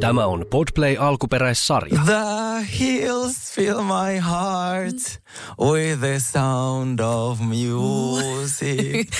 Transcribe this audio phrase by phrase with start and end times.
[0.00, 2.00] Tämä on Podplay alkuperäissarja.
[2.04, 5.22] The hills fill my heart
[5.60, 9.10] with the sound of music.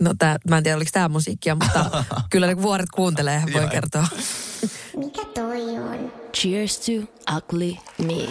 [0.00, 3.70] No tää, mä en tiedä oliko tämä musiikkia, mutta kyllä ne vuoret kuuntelee, voi Joo.
[3.70, 4.06] kertoa.
[4.96, 6.12] Mikä toi on?
[6.34, 6.92] Cheers to
[7.36, 8.28] ugly me.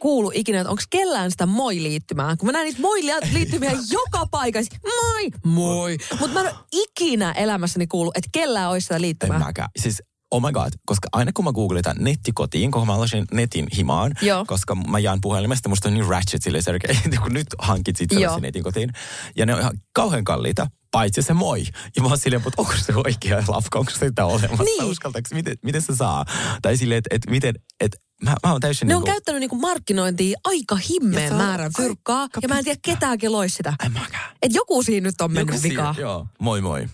[0.00, 2.36] Kuullut ikinä, että onko kellään sitä moi-liittymää?
[2.36, 4.76] Kun mä näen niitä moi-liittymiä joka paikassa.
[4.84, 5.30] Moi!
[5.44, 5.96] Moi!
[6.20, 9.38] Mutta mä en ole ikinä elämässäni kuullut, että kellään olisi sitä En liittymää.
[9.38, 9.68] mäkään.
[9.78, 14.12] Siis Oh my god, koska aina kun mä googletan nettikotiin, kun mä aloitin netin himaan,
[14.22, 14.44] Joo.
[14.44, 18.20] koska mä jaan puhelimesta, musta on niin ratchet sille Sergei, kun nyt hankit sit Joo.
[18.20, 18.90] sellaisen netin kotiin.
[19.36, 21.64] Ja ne on ihan kauhean kalliita, paitsi se moi.
[21.96, 24.84] Ja mä oon silleen, mutta onko se oikea lafka, onko sitä olemassa, Niin.
[24.84, 26.24] uskaltaako, miten, miten se saa?
[26.62, 29.56] Tai silleen, että et, miten, että mä, mä oon täysin Ne on niinku, käyttänyt niinku
[29.56, 33.74] markkinointiin aika himmeen on määrän fyrkkaa, ja mä en tiedä ketään keloisi sitä.
[33.86, 34.36] En mäkään.
[34.42, 35.94] Et joku siinä nyt on mennyt vikaan.
[35.98, 36.88] Joo, moi moi.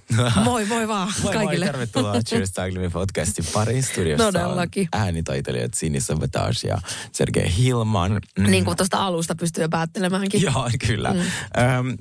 [0.45, 1.65] Moi moi vaan Moi kaikille.
[1.65, 4.33] moi, tervetuloa Cheers Me podcastin pariin studiossa.
[4.33, 4.89] Todellakin.
[4.95, 6.79] On äänitaiteilijat Sini Sabotage ja
[7.13, 8.21] Sergei Hilman.
[8.39, 8.51] Mm.
[8.51, 10.43] Niin kuin tuosta alusta pystyy jo päättelemäänkin.
[10.43, 11.13] Joo, kyllä.
[11.13, 11.21] Mm.
[11.21, 11.97] Öm,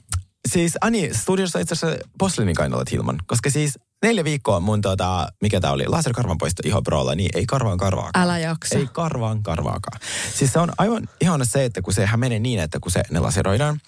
[0.45, 5.59] siis Ani, studiossa itse asiassa Poslinin kainaloit Hilman, koska siis neljä viikkoa mun tota, mikä
[5.59, 8.23] tää oli, laserkarvanpoisto iho prolla, niin ei karvaan karvaakaan.
[8.23, 8.77] Älä jaksa.
[8.77, 9.99] Ei karvaan karvaakaan.
[10.33, 13.19] Siis se on aivan ihana se, että kun sehän menee niin, että kun se ne
[13.19, 13.79] laseroidaan,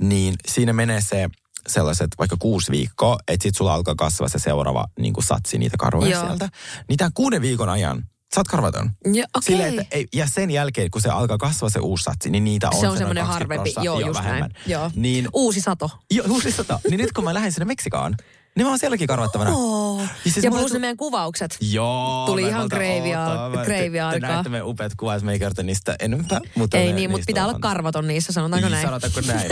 [0.00, 1.30] niin siinä menee se
[1.68, 6.10] sellaiset vaikka kuusi viikkoa, että sit sulla alkaa kasvaa se seuraava niin satsi niitä karvoja
[6.10, 6.26] Joo.
[6.26, 6.48] sieltä.
[6.88, 8.90] Niin tämän kuuden viikon ajan sä oot karvaton.
[9.12, 9.42] Ja, okei.
[9.42, 12.68] Silleen, että ei, ja sen jälkeen, kun se alkaa kasvaa se uusi satsi, niin niitä
[12.70, 13.70] on se on semmoinen 20 harvempi.
[13.72, 14.40] prossaa- Joo, just vähemmän.
[14.40, 14.52] näin.
[14.66, 14.90] Joo.
[14.94, 15.90] Niin, Uusi sato.
[16.10, 16.80] jo, uusi sata.
[16.90, 18.16] niin nyt kun mä lähden sinne Meksikaan,
[18.56, 19.50] niin mä oon sielläkin karvattavana.
[19.54, 20.00] Oh.
[20.02, 21.56] Ja siis ja plus tuli- ne meidän kuvaukset.
[21.60, 22.22] Joo.
[22.26, 23.50] Tuli ihan valtaan kreivia- oottaa.
[23.50, 26.40] Mä- kreivia te, te näette meidän upeat kuvat, me ei kerta niistä enempää.
[26.54, 28.86] Mutta Ei niin, mutta pitää olla karvaton niissä, sanotaanko näin.
[28.86, 29.50] Sanotaanko näin?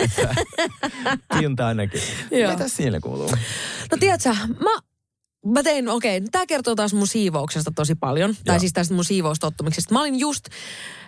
[1.38, 2.00] Pinta ainakin.
[2.30, 2.50] Joo.
[2.52, 3.30] Mitä siellä kuuluu?
[3.90, 4.28] No tiedätkö,
[4.60, 4.70] mä,
[5.46, 8.36] mä tein, okei, okay, tämä kertoo taas mun siivouksesta tosi paljon.
[8.44, 8.60] Tai Joo.
[8.60, 9.94] siis tästä mun siivoustottumuksesta.
[9.94, 10.46] Mä olin just,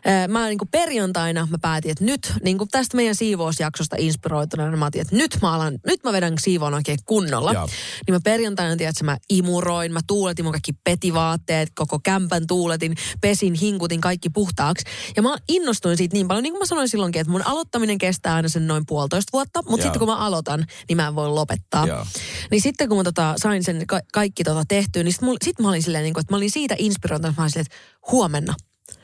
[0.06, 4.77] äh, mä niin kuin perjantaina mä päätin, että nyt niin kuin tästä meidän siivousjaksosta inspiroituneena
[4.77, 7.53] mä otin, että nyt mä, alan, nyt mä vedän siivoon oikein kunnolla.
[7.53, 7.69] Joo.
[8.06, 13.55] Niin mä perjantaina, tiedätkö, mä imuroin, mä tuuletin mun kaikki petivaatteet, koko kämpän tuuletin, pesin,
[13.55, 14.85] hinkutin kaikki puhtaaksi.
[15.17, 18.35] Ja mä innostuin siitä niin paljon, niin kuin mä sanoin silloinkin, että mun aloittaminen kestää
[18.35, 19.83] aina sen noin puolitoista vuotta, mutta Joo.
[19.83, 21.87] sitten kun mä aloitan, niin mä en voi lopettaa.
[21.87, 22.06] Joo.
[22.51, 25.69] Niin sitten kun mä tota, sain sen ka- kaikki tota tehtyä, niin sitten sit mä
[25.69, 28.55] olin silleen, niin kuin, että mä olin siitä inspiroitunut, että mä olin silleen, että huomenna,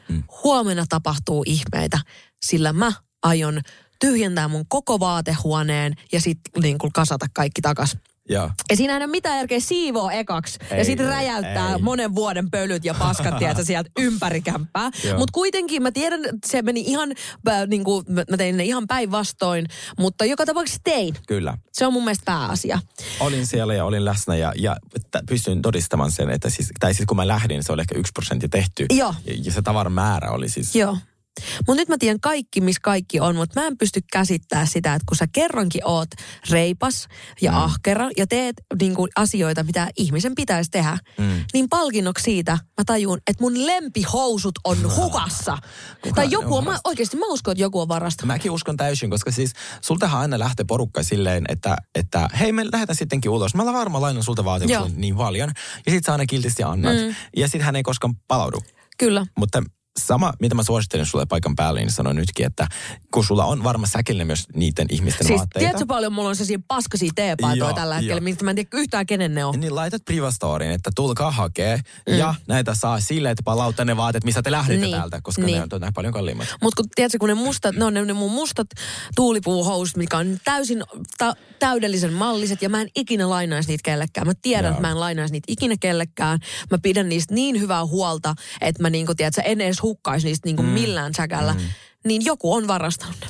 [0.09, 0.23] mm.
[0.45, 1.99] huomenna tapahtuu ihmeitä,
[2.43, 2.93] sillä mä
[3.23, 3.61] aion
[4.01, 7.97] tyhjentää mun koko vaatehuoneen ja sitten niin kuin kasata kaikki takas.
[8.29, 8.51] Joo.
[8.71, 10.59] Ja siinä ei ole mitään järkeä siivoo ekaksi.
[10.71, 11.83] Ei, ja sitten räjäyttää ei.
[11.83, 14.91] monen vuoden pölyt ja paskat, tiedätkö, sieltä ympäri kämppää.
[15.19, 17.13] Mutta kuitenkin mä tiedän, että se meni ihan,
[17.49, 19.67] äh, niin kuin, mä mä tein ne ihan päinvastoin.
[19.99, 21.15] Mutta joka tapauksessa tein.
[21.29, 21.59] Kyllä.
[21.73, 22.79] Se on mun mielestä pääasia.
[23.21, 24.77] Olin siellä ja olin läsnä ja, ja
[25.11, 28.13] t- pystyin todistamaan sen, että siis, tai siis kun mä lähdin, se oli ehkä yksi
[28.13, 28.87] prosentti tehty.
[28.91, 29.15] Joo.
[29.25, 30.77] Ja, ja se tavaramäärä oli siis...
[30.77, 30.97] Joo.
[31.67, 35.05] Mutta nyt mä tiedän kaikki, missä kaikki on, mutta mä en pysty käsittämään sitä, että
[35.09, 36.09] kun sä kerrankin oot
[36.51, 37.09] reipas
[37.41, 37.57] ja mm.
[37.57, 41.45] ahkera ja teet niin kuin, asioita, mitä ihmisen pitäisi tehdä, mm.
[41.53, 45.59] niin palkinnoksi siitä mä tajun, että mun lempihousut on hukassa.
[46.03, 48.27] Kuka tai joku on, mä, oikeasti mä uskon, että joku on varastanut.
[48.27, 52.97] Mäkin uskon täysin, koska siis sultahan aina lähtee porukka silleen, että, että hei me lähdetään
[52.97, 53.55] sittenkin ulos.
[53.55, 54.91] Mä varmaan lainan sulta Joo.
[54.97, 55.51] niin paljon.
[55.87, 56.97] Ja sit sä aina kiltisti annat.
[56.97, 57.15] Mm.
[57.37, 58.63] Ja sit hän ei koskaan palaudu.
[58.99, 59.27] Kyllä.
[59.39, 59.63] Mutta
[59.99, 62.67] sama, mitä mä suosittelen sulle paikan päälle, niin sanon nytkin, että
[63.11, 65.59] kun sulla on varma säkillinen myös niiden ihmisten Siis vaatteita.
[65.65, 69.35] tiedätkö paljon mulla on sellaisia paskasia teepaitoja tällä hetkellä, mistä mä en tiedä yhtään kenen
[69.35, 69.61] ne on.
[69.61, 71.77] Niin laitat privastoriin, että tulkaa hakee
[72.09, 72.15] mm.
[72.15, 75.59] ja näitä saa sille, että palauttaa ne vaateet, missä te lähdette Niin, täältä, koska niin.
[75.59, 76.49] ne on näin paljon kalliimmat.
[76.63, 78.67] Mutta kun tiedätkö, kun ne mustat, ne on ne, ne mun mustat
[79.17, 80.83] tuulipuuhousut, mitkä on täysin
[81.19, 84.27] ta- täydellisen malliset ja mä en ikinä lainaisi niitä kellekään.
[84.27, 84.71] Mä tiedän, Joo.
[84.71, 86.39] että mä en lainaisi niitä ikinä kellekään.
[86.71, 90.63] Mä pidän niistä niin hyvää huolta, että mä niinku, tiedätkö, en edes hukkaisi niistä niinku
[90.63, 90.69] mm.
[90.69, 91.55] millään säkällä.
[91.55, 91.61] Mm.
[92.05, 93.27] Niin joku on varastanut ne.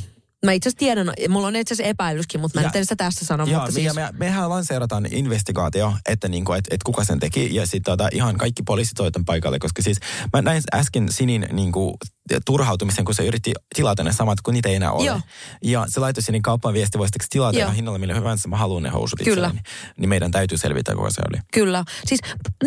[0.46, 2.96] Mä itse asiassa tiedän, mulla on itse asiassa epäilyskin, mutta mä en Ja- nyt sitä
[2.96, 3.46] tässä sano.
[3.46, 7.66] Joo, mutta siis, me, mehän lanseerataan investigaatio, että niinku, et, et kuka sen teki, ja
[7.66, 9.98] sitten tota, ihan kaikki poliisit paikalle, koska siis
[10.32, 11.96] mä näin äsken Sinin niinku,
[12.44, 15.06] turhautumisen, kun se yritti tilata ne samat, kun niitä ei enää ole.
[15.06, 15.20] Joo.
[15.62, 17.70] Ja se laittoi sinne kauppaan viesti, voisitko tilata Joo.
[17.70, 19.30] hinnalla millä hyvänsä, mä haluan ne housut Kyllä.
[19.30, 19.60] itselleni.
[19.96, 21.40] Niin meidän täytyy selvittää, kuka se oli.
[21.52, 21.84] Kyllä.
[22.06, 22.20] Siis,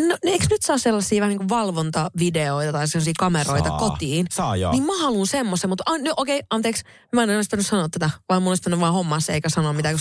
[0.07, 3.79] no, eikö nyt saa sellaisia vähän niin kuin valvontavideoita tai sellaisia kameroita Saa.
[3.79, 4.25] kotiin?
[4.31, 4.71] Saa, joo.
[4.71, 6.83] Niin mä haluan semmoisen, mutta an, no, okei, anteeksi,
[7.15, 9.73] mä en olisi pitänyt sanoa tätä, vaan mulla olisi pitänyt vaan hommaa se eikä sanoa
[9.73, 9.97] mitään.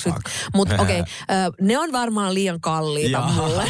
[0.55, 1.13] Mutta okei, okay,
[1.61, 3.29] ne on varmaan liian kalliita Joo.
[3.29, 3.65] mulle.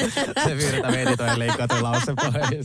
[0.44, 2.64] se virta veti toi leikkaa lause pois.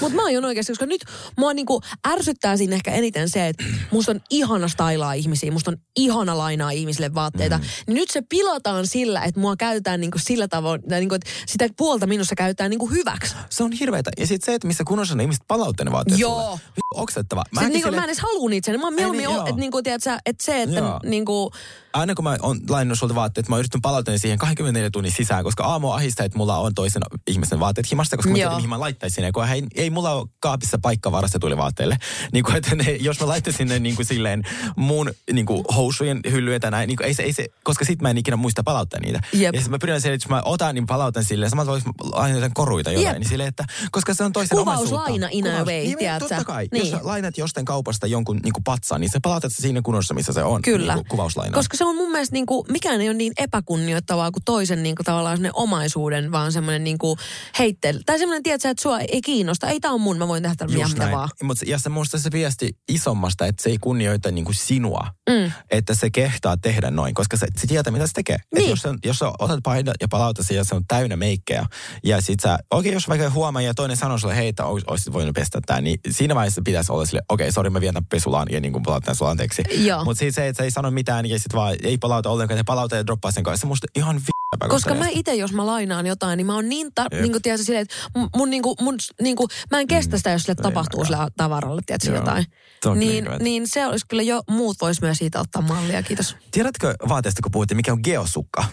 [0.00, 1.04] mutta mä aion oikeasti, koska nyt
[1.38, 5.76] mua niinku ärsyttää siinä ehkä eniten se, että musta on ihana stylaa ihmisiä, musta on
[5.96, 7.58] ihana lainaa ihmisille vaatteita.
[7.58, 7.64] Mm.
[7.86, 11.68] Niin nyt se pilataan sillä, että mua käytetään niinku sillä tavoin, tai niinku, että sitä
[11.76, 13.34] puolta minussa käytetään niinku hyväksi.
[13.50, 14.10] Se on hirveetä.
[14.18, 16.42] Ja sitten se, että missä kunnossa ne ihmiset palauttaa ne vaatteet Joo.
[16.42, 16.60] sulle.
[16.94, 17.44] Oksettava.
[17.50, 18.80] Mäkin niinku, silleen- mä en edes halua niitä sen.
[18.80, 21.00] Mä oon mieluummin, niin, että niinku, tiedät sä, että se, että Joo.
[21.04, 21.50] niinku,
[21.92, 25.44] aina kun mä oon lainannut sulta vaatteet, mä oon yrittänyt palauttaa siihen 24 tunnin sisään,
[25.44, 28.80] koska aamu ahistaa, että mulla on toisen ihmisen vaatteet himasta, koska mä tiedän, mihin mä
[28.80, 31.96] laittaisin ne, kun ei, ei mulla ole kaapissa paikka varastetuille vaatteille.
[32.32, 34.42] Niin kuin, että ne, jos mä laittaisin ne niin kuin silleen
[34.76, 38.02] mun niin kuin housujen hyllyä tai näin, niin kuin, ei se, ei se, koska sit
[38.02, 39.20] mä en ikinä muista palauttaa niitä.
[39.32, 39.54] Jep.
[39.54, 41.92] Ja sit mä pyrin siihen, että jos mä otan, niin palautan silleen, samalla jos mä
[42.02, 43.18] lainatan koruita jotain, Jep.
[43.18, 46.68] niin silleen, että koska se on toisen Kuvauslaina in a way, niin, tiedät totta kai.
[46.72, 46.90] Niin.
[46.90, 50.32] Jos lainat jostain kaupasta jonkun niin kuin patsaan, niin sä palautat se siinä kunnossa, missä
[50.32, 50.62] se on.
[50.62, 50.94] Kyllä.
[50.94, 51.54] Niin kuin kuvauslaina.
[51.54, 55.36] Koska se on mun mielestä niinku, mikään ei ole niin epäkunnioittavaa kuin toisen niinku tavallaan
[55.36, 57.16] semmoinen omaisuuden, vaan semmoinen niinku
[57.58, 58.00] heittely.
[58.06, 59.68] Tai semmoinen, tiedät sä, että sua ei kiinnosta.
[59.68, 61.28] Ei tää on mun, mä voin tehdä tällä mitä vaan.
[61.42, 65.00] Mutta ja se musta se viesti isommasta, että se ei kunnioita niinku sinua,
[65.30, 65.52] Mm.
[65.70, 68.34] että se kehtaa tehdä noin, koska se, se tietää, mitä se tekee.
[68.34, 68.70] Et Niin.
[68.70, 71.66] jos, se, jos sä otat paidan ja palautat ja se on täynnä meikkejä,
[72.04, 75.34] ja sit sä, okei, jos vaikka huomaa ja toinen sanoo sulle, hei, ois- olisit voinut
[75.34, 78.72] pestä tää, niin siinä vaiheessa pitäisi olla sille, okei, sori, mä vien pesulaan ja niin
[78.72, 79.62] kuin palautan sulla anteeksi.
[80.04, 82.64] Mutta siis se, että se ei sano mitään ja sit vaan ei palauta ollenkaan, ja
[82.64, 86.06] palauta ja droppaa sen kanssa, se musta ihan vi***pä Koska mä itse, jos mä lainaan
[86.06, 87.94] jotain, niin mä oon niin, ta- niin kuin, tiedätkö, silleen, että
[88.36, 91.18] mun, niin kuin, mun niin kuin, mä en kestä sitä, jos sille ei tapahtuu mäkään.
[91.18, 92.16] sille tavaralle, tiedätkö, Joo.
[92.16, 92.46] jotain.
[92.94, 93.44] Niin, hirveetä.
[93.44, 96.36] niin se olisi kyllä jo, muut vois myös siitä ottaa mallia, kiitos.
[96.50, 98.64] Tiedätkö vaateesta, kun puhuttiin, mikä on geosukka?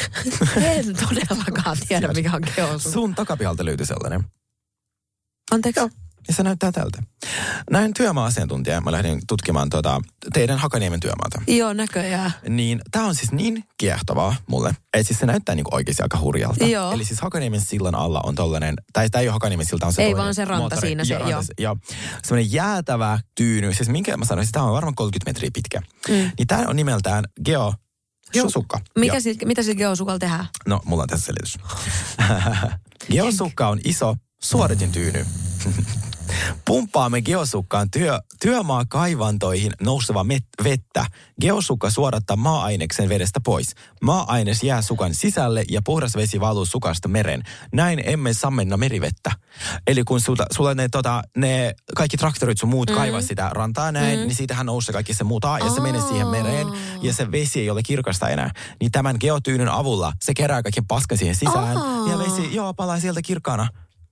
[0.56, 2.90] En todellakaan tiedä, mikä on geosu.
[2.90, 4.24] Sun takapihalta löytyi sellainen.
[5.50, 5.80] Anteeksi.
[6.28, 7.02] Ja se näyttää tältä.
[7.70, 10.00] Näin työmaa-asiantuntija, mä lähdin tutkimaan tuota,
[10.32, 11.42] teidän Hakaniemen työmaata.
[11.46, 12.32] Joo, näköjään.
[12.48, 16.64] Niin tämä on siis niin kiehtovaa mulle, että siis se näyttää niinku oikeasti aika hurjalta.
[16.64, 16.92] Joo.
[16.92, 20.02] Eli siis Hakaniemen sillan alla on tollainen, tai tämä ei ole Hakaniemen silta, on se
[20.02, 21.22] Ei vaan se ranta siinä, se- joo.
[21.22, 21.76] ranta- joo.
[22.22, 25.80] Semmoinen jäätävä tyyny, siis minkä mä sanoisin, tämä on varmaan 30 metriä pitkä.
[26.08, 26.14] Mm.
[26.14, 27.74] Niin tämä on nimeltään Geo
[28.32, 28.80] Geosukka.
[28.98, 29.20] Mikä Joo.
[29.20, 30.46] sillä, mitä sillä geosukalla tehdään?
[30.66, 31.58] No, mulla on tässä selitys.
[33.12, 35.26] Geosukka on iso suodatintyyny.
[36.64, 41.06] Pumppaamme geosukkaan työ, työmaa kaivantoihin nouseva met, vettä.
[41.40, 43.74] Geosukka suodattaa maa-aineksen vedestä pois.
[44.02, 47.42] Maa-aines jää sukan sisälle ja puhdas vesi valuu sukasta meren.
[47.72, 49.30] Näin emme sammenna merivettä.
[49.86, 52.96] Eli kun sulta, sulla ne, tota, ne kaikki traktorit sun muut mm.
[52.96, 54.26] kaivaa sitä rantaa näin, mm.
[54.26, 56.66] niin siitähän nousee kaikki se muuta ja se menee siihen mereen
[57.02, 58.50] ja se vesi ei ole kirkasta enää.
[58.80, 61.76] Niin tämän geotyynyn avulla se kerää kaiken paskan siihen sisään
[62.10, 63.68] ja vesi, joo, palaa sieltä kirkkaana.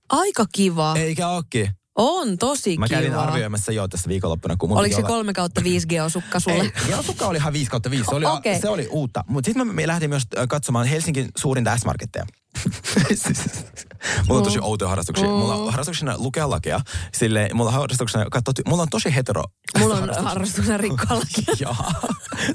[0.09, 0.95] Aika kiva.
[0.95, 1.80] Eikä ookin.
[2.03, 3.21] On tosi Mä kävin kiva.
[3.21, 4.55] arvioimassa jo tässä viikonloppuna.
[4.57, 6.63] Kun Oliko se olla- kolme kautta viisi geosukka sulle?
[6.63, 8.05] Ei, geosukka oli ihan 5 kautta 5.
[8.09, 8.59] Se oli, Okei.
[8.61, 9.23] se oli uutta.
[9.27, 12.25] Mutta sitten me, me lähdin myös katsomaan Helsingin suurinta S-marketteja.
[14.27, 15.27] mulla on tosi outoja harrastuksia.
[15.27, 16.79] Mulla on harrastuksena lukea lakeja.
[17.13, 19.43] Sille, mulla on harrastuksena katsoa, mulla on tosi hetero.
[19.79, 21.43] Mulla on harrastuksena rikkoalakin.
[21.59, 21.75] Joo.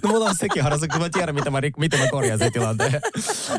[0.03, 2.53] No mulla on sekin harrastus, kun mä tiedän, miten mä, rik- miten mä korjaan sen
[2.53, 3.01] tilanteen.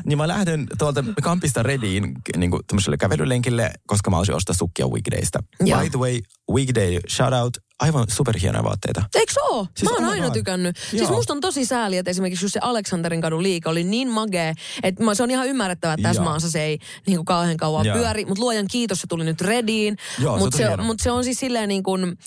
[0.05, 4.87] niin mä lähden tuolta kampista Rediin niin kuin tämmöiselle kävelylenkille, koska mä olisin ostaa sukkia
[4.87, 5.43] weekdaysta.
[5.59, 5.79] Joo.
[5.81, 6.19] By the way,
[6.53, 9.03] weekday shout out, aivan superhienoja vaatteita.
[9.15, 9.67] Eikö se oo?
[9.75, 10.77] Siis Mä oon aina tykännyt.
[10.77, 11.11] Siis Joo.
[11.11, 14.53] musta on tosi sääli, että esimerkiksi just se Aleksanterin kadun liike oli niin magee,
[14.83, 16.29] että se on ihan ymmärrettävää, että tässä Joo.
[16.29, 17.97] maassa se ei niin kuin kauhean kauan Joo.
[17.97, 18.25] pyöri.
[18.25, 19.97] Mutta luojan kiitos, se tuli nyt Rediin.
[20.39, 22.17] Mutta se, mut se on siis silleen niin kuin...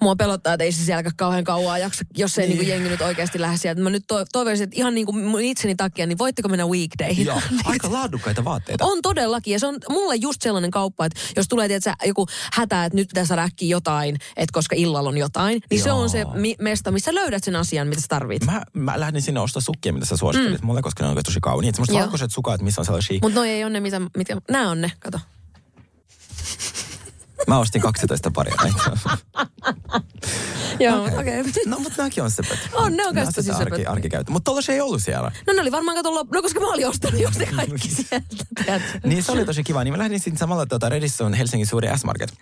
[0.00, 2.58] Mua pelottaa, että ei se sielläkään kauhean kauan jaksa, jos ei niin.
[2.58, 2.60] Niin.
[2.60, 3.80] niin jengi nyt oikeasti lähde sieltä.
[3.80, 7.26] Mä nyt to- toivoisin, että ihan niin kuin mun itseni takia, niin voitteko mennä weekdayhin?
[7.26, 8.84] Joo, aika laadukkaita vaatteita.
[8.84, 9.52] On todellakin.
[9.52, 13.08] Ja se on mulle just sellainen kauppa, että jos tulee tiedätkö, joku hätä, että nyt
[13.08, 16.00] pitää saada jotain, että koska illalla on jotain, niin se Joo.
[16.00, 18.44] on se mi- mesta, missä löydät sen asian, mitä sä tarvit.
[18.44, 20.66] Mä, mä lähdin sinne ostaa sukkia, mitä sä suosittelit mm.
[20.66, 21.74] mulle, koska ne on tosi kauniit.
[21.74, 23.18] Semmoiset valkoiset sukat, missä on sellaisia.
[23.22, 25.18] Mutta noi ei ole ne, mitä, mitä nää on ne, kato.
[27.46, 28.80] Mä ostin 12 paria näitä.
[30.80, 31.40] Joo, okei.
[31.40, 31.52] Okay.
[31.66, 32.58] No, mutta nämäkin on sepät.
[32.72, 34.32] On, ne on Nää kans tosi arki, arkikäyttö.
[34.32, 35.32] Mutta tollasia ei ollut siellä.
[35.46, 38.80] No ne oli varmaan kato lop- No koska mä olin ostanut just ne kaikki sieltä?
[39.04, 39.84] Niin se oli tosi kiva.
[39.84, 42.32] Niin mä lähdin sitten samalla tuota, Redissä on Helsingin suuri S-Market.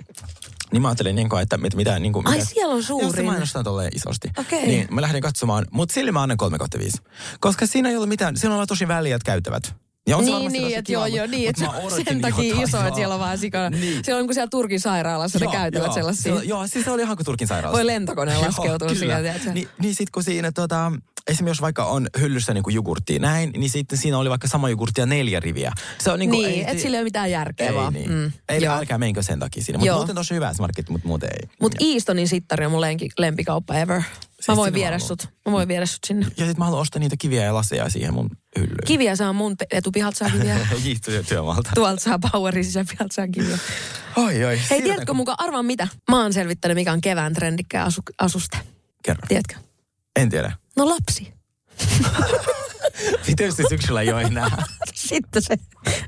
[0.73, 1.99] Niin mä ajattelin, niin kuin, että mit, mitä...
[1.99, 4.29] Niin kuin, Ai, mitä, siellä on Joo, se mainostaa tolleen isosti.
[4.39, 4.67] Okei.
[4.67, 6.99] Niin mä lähdin katsomaan, mutta sille mä annan 3 kautta 5.
[7.41, 9.75] Koska siinä ei ollut mitään, siinä on tosi väliät käyttävät.
[10.07, 11.65] Ja on se Niin, niin, että joo, joo, niin, että
[12.05, 13.71] sen takia jotain, iso, että siellä on vähän sikana.
[13.71, 14.05] Niin.
[14.05, 15.95] Siellä on kuin siellä Turkin sairaalassa ne Joo, käytävät joo.
[15.95, 16.39] sellaisia.
[16.39, 17.77] Se, joo, siis se oli ihan kuin Turkin sairaalassa.
[17.77, 19.21] Voi lentokone laskeutua kyllä.
[19.21, 19.53] tiedätkö?
[19.53, 20.93] Niin, niin sitten kun siinä tota,
[21.27, 24.69] esimerkiksi jos vaikka on hyllyssä niin kuin jogurttia näin, niin sitten siinä oli vaikka sama
[24.71, 25.73] jogurttia neljä riviä.
[25.99, 27.93] Se on niin kuin, Niin, että sillä ei ole mitään järkeä ei, vaan.
[27.93, 28.11] niin.
[28.11, 28.77] Mm, Ei, joo.
[28.77, 29.79] älkää menkö sen takia siinä.
[29.79, 31.49] Mutta muuten tosi hyvä S-market, mutta muuten ei.
[31.61, 32.81] Mutta Eastonin sittari on mun
[33.19, 34.03] lempikauppa ever.
[34.53, 35.09] Mä voin sinne viedä haluan.
[35.09, 35.29] sut.
[35.47, 36.27] Mä voin viedä sut sinne.
[36.37, 38.79] Ja sit mä haluan ostaa niitä kiviä ja laseja siihen mun hyllyyn.
[38.87, 40.59] Kiviä saa mun pe- etupihalta saa kiviä.
[40.85, 41.71] Jiihtyy työmaalta.
[41.75, 43.59] Tuolta saa powerin sisäpihalta saa kiviä.
[44.17, 44.61] Oi, oi.
[44.71, 45.89] Hei, tiedätkö mukaan, arvaa mitä?
[46.11, 48.57] Mä oon selvittänyt, mikä on kevään trendikkää asu, asuste.
[49.03, 49.23] Kerro.
[49.29, 49.55] Tiedätkö?
[50.17, 50.53] En tiedä.
[50.77, 51.33] No lapsi.
[53.37, 54.63] Tietysti syksyllä ei ole enää.
[54.95, 55.57] Sitten se,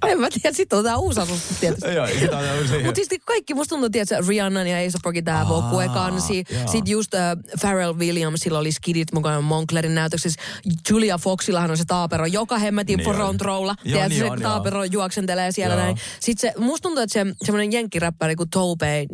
[0.06, 1.94] en mä tiedä, sitten otetaan uusi asuste tietysti.
[1.94, 2.78] Joo, se.
[2.84, 6.44] Mutta siis kaikki, musta tuntuu, että Rihannan ja A$AP Rockin tää Vogue kansi.
[6.50, 6.62] joo.
[6.66, 7.20] Sitten just uh,
[7.60, 10.42] Pharrell Williamsilla oli skidit mukana Monclerin näytöksessä.
[10.90, 13.14] Julia Foxillahan on se taapero joka hemmetin Niin on.
[13.14, 13.74] front rowlla.
[13.84, 14.50] Joo, Tiedätkö, niin se on, joo.
[14.50, 15.82] taapero juoksentelee siellä Joo.
[15.84, 15.96] näin.
[16.20, 19.06] Sitten se, musta tuntuu, että se semmoinen jenkkiräppäri kuin Tobe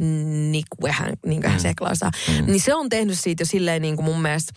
[0.51, 1.59] Nick Wehän, niin kuin Mm.
[1.59, 2.11] seklaa sitä,
[2.47, 4.53] niin se on tehnyt siitä jo silleen niin kuin mun mielestä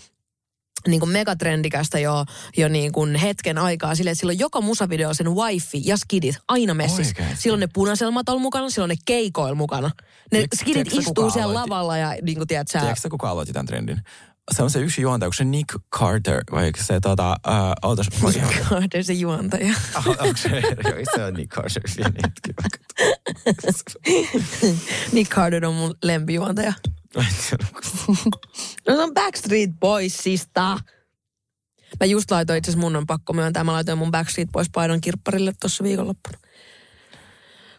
[0.88, 2.26] niin kuin megatrendikästä jo,
[2.58, 6.74] jo niin kuin hetken aikaa silleen, että silloin joka musavideo sen wifi ja skidit aina
[6.74, 7.16] messissä.
[7.20, 7.42] Oikeesti?
[7.42, 9.88] Silloin ne punaiselmat on mukana, silloin ne keikoil mukana.
[9.88, 9.94] Ne
[10.30, 11.70] Tiedätkö- skidit istuu siellä aloitti?
[11.70, 14.02] lavalla ja niin kuin tiedät sä, Tiedätkö kuka aloitti tämän trendin?
[14.56, 18.30] Se on se yksi juontaja, onko se Nick Carter, vai se tota, uh, ootas, mä
[18.36, 19.74] ihan, Carter se juontaja.
[19.96, 20.62] Ah, onko se,
[21.16, 21.84] se on Nick Carter.
[25.12, 26.74] Nick Carter on mun lempijuontaja.
[28.88, 30.80] No se on Backstreet Boysista.
[32.00, 35.54] Mä just laitoin itse mun on pakko myöntää, mä laitoin mun Backstreet Boys paidan kirpparille
[35.62, 36.38] tuossa viikonloppuna.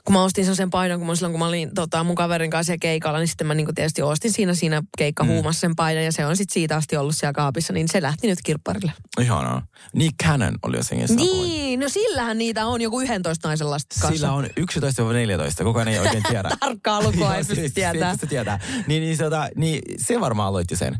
[0.06, 2.66] Kun mä ostin sen paidan, kun mä silloin kun mä olin tota, mun kaverin kanssa
[2.66, 6.12] siellä keikalla, niin sitten mä niin tietysti ostin siinä, siinä keikka huumassa sen paidan ja
[6.12, 8.92] se on sitten siitä asti ollut siellä kaapissa, niin se lähti nyt kirpparille.
[9.20, 9.62] Ihanaa.
[9.92, 11.16] Nick Cannon oli jo sen kanssa.
[11.16, 14.16] Niin, no sillähän niitä on joku 11 naisen lasta kanssa.
[14.18, 14.44] Sillä on
[15.60, 16.50] 11-14, kukaan ei oikein tiedä.
[16.60, 18.10] Tarkkaa lukua ei pysty siis- tietää.
[18.10, 18.58] ei pysty tietää.
[18.86, 20.96] Niin, niin, sota, niin se varmaan aloitti sen.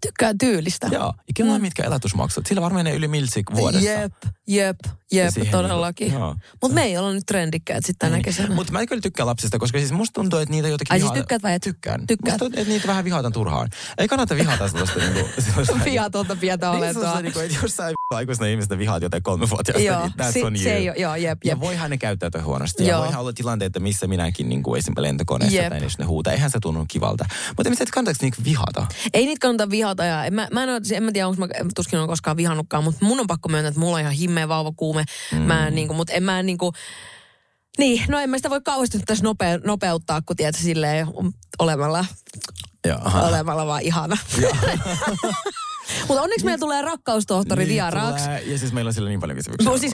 [0.00, 0.86] Tykkää tyylistä.
[0.92, 1.62] Joo, ja kyllä mm.
[1.62, 2.46] mitkä elatusmaksut.
[2.46, 3.90] Sillä varmaan menee yli miltsik vuodessa.
[3.90, 4.12] Jep,
[4.48, 4.76] jep,
[5.12, 6.04] jep, todellakin.
[6.06, 6.36] niinku- joo.
[6.62, 8.54] Mutta me ei olla nyt trendikkäät sitten tänä kesänä.
[8.54, 11.42] Mutta mä kyllä tykkään lapsista, koska siis musta tuntuu, että niitä jotenkin Ai siis tykkäät
[11.42, 11.62] vai et?
[11.62, 12.06] Tykkään.
[12.06, 12.32] Tykkäät.
[12.32, 13.68] Musta tuntuu, että niitä vähän vihataan turhaan.
[13.98, 15.28] Ei kannata vihata sellaista niinku...
[15.40, 17.02] sellaista- Viatonta pientä Niin olentoa.
[17.02, 20.62] sellaista niinku, että jos sä aikuisena ihmisenä vihaat jotain kolmevuotiaasta, Joo, niin that's on you.
[20.62, 21.60] se ei oo- joo, jep, Ja jep.
[21.60, 22.82] voihan ne käyttäytyä huonosti.
[22.84, 23.00] Ja Joo.
[23.02, 25.68] voihan olla tilanteita, missä minäkin niin kuin esimerkiksi lentokoneessa Jep.
[25.68, 26.32] tai jos ne huutaa.
[26.32, 27.24] Eihän se tunnu kivalta.
[27.56, 27.84] Mutta mistä
[28.22, 28.86] niinku vihata?
[29.14, 31.48] Ei niitä kannata vihata ja en mä, mä, en, oo- en mä tiedä, onko mä
[31.74, 35.04] tuskin on koskaan vihannutkaan, mutta mun on pakko myöntää, että mulla on ihan himmeä vauvakuume.
[35.32, 35.38] Mm.
[35.38, 36.72] Mä en niinku, mutta en mä en niinku,
[37.78, 41.06] niin, no en mä sitä voi kauheasti nyt tässä nope, nopeuttaa, kun tiedät silleen
[41.58, 42.04] olemalla,
[42.88, 42.98] Joo.
[43.28, 44.16] olemalla vaan ihana.
[46.08, 48.24] Mutta onneksi meillä tulee rakkaustohtori Niin vieraaksi.
[48.24, 48.42] tulee.
[48.42, 49.70] Ja siis meillä on sillä niin paljon kysymyksiä.
[49.70, 49.92] No siis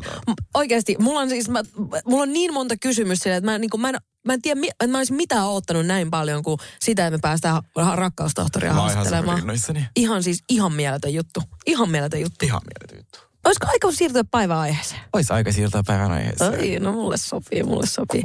[0.55, 1.63] oikeasti, mulla on siis, mä,
[2.07, 3.95] mulla on niin monta kysymystä että mä, niin kuin, mä, en,
[4.27, 7.63] mä en tiedä, että mä olisin mitään oottanut näin paljon kuin sitä, että me päästään
[7.95, 9.37] rakkaustohtoria Mä ihan haastattelemaan.
[9.39, 9.87] superinnoissani.
[9.97, 11.43] Ihan siis, ihan mieletön juttu.
[11.67, 12.47] Ihan mieletön juttu.
[12.47, 13.19] Ihan mieletön juttu.
[13.47, 15.01] Olisiko aika siirtyä päiväaiheeseen?
[15.13, 16.53] Olisi aika siirtää päivän aiheeseen.
[16.61, 18.23] Ai, no mulle sopii, mulle sopii.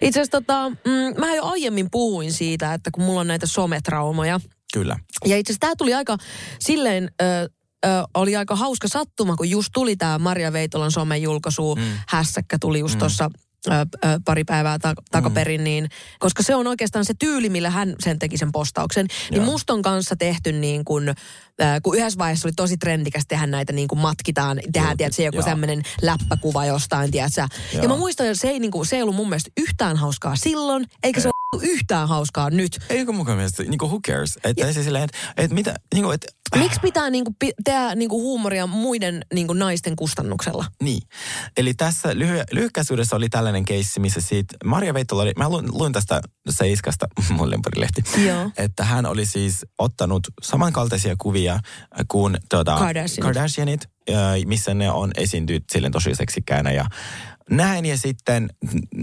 [0.00, 4.40] Itse asiassa tota, mm, mä jo aiemmin puhuin siitä, että kun mulla on näitä sometraumoja,
[4.74, 4.96] Kyllä.
[5.26, 6.16] ja itse asiassa tämä tuli aika
[6.58, 7.48] silleen, ö, ö,
[8.14, 11.82] oli aika hauska sattuma, kun just tuli tämä Maria Veitolan somejulkaisu, mm.
[12.08, 12.98] hässäkkä tuli just mm.
[12.98, 13.30] tuossa
[14.24, 15.64] pari päivää ta- takaperin, mm.
[15.64, 15.88] niin,
[16.18, 19.06] koska se on oikeastaan se tyyli, millä hän sen teki sen postauksen.
[19.30, 19.44] Niin Joo.
[19.44, 21.16] musta on kanssa tehty niin kuin, äh,
[21.82, 25.42] kun yhdessä vaiheessa oli tosi trendikäs tehdä näitä niin kuin matkitaan, tehdään Joo, tiedätkö, joku
[25.42, 27.46] tämmöinen läppäkuva jostain, tiedätkö.
[27.82, 30.36] Ja mä muistan, että se ei, niin kuin, se ei ollut mun mielestä yhtään hauskaa
[30.36, 32.78] silloin, eikä se ole yhtään hauskaa nyt.
[32.88, 34.38] Eikö mukaan mielestä, niin kuin who cares?
[34.44, 36.26] Että se silleen, että, että mitä, niin kuin, että,
[36.58, 40.64] Miksi pitää niinku pi- tehdä niinku huumoria muiden niinku naisten kustannuksella?
[40.82, 41.02] Niin.
[41.56, 45.92] Eli tässä lyhy- lyhykäisyydessä oli tällainen keissi, missä siitä Maria Veittola oli, mä luin, luin
[45.92, 46.20] tästä
[46.50, 47.06] Seiskasta,
[47.36, 48.50] mun lemparilehti, Joo.
[48.56, 51.60] että hän oli siis ottanut samankaltaisia kuvia
[52.08, 53.22] kuin tuota, Kardashianit.
[53.34, 53.80] Kardashianit,
[54.46, 56.84] missä ne on esiintynyt silleen tosi seksikkäänä ja
[57.50, 58.50] näin ja sitten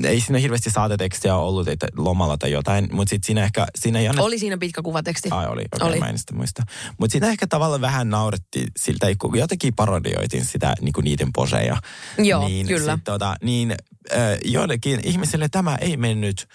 [0.03, 4.07] ei siinä hirveästi saatetekstiä ollut, että lomalla tai jotain, mutta sitten siinä ehkä, siinä ei
[4.07, 5.29] annettu Oli siinä pitkä kuvateksti.
[5.31, 5.99] Ai oli, okei, Oli.
[5.99, 6.63] mä en sitä muista.
[6.97, 11.77] Mutta siinä ehkä tavallaan vähän naurettiin siltä, kun jotenkin parodioitiin sitä niinku niiden poseja.
[12.17, 12.95] Joo, niin, kyllä.
[12.95, 16.47] Sit, tota, niin äh, joillekin ihmisille tämä ei mennyt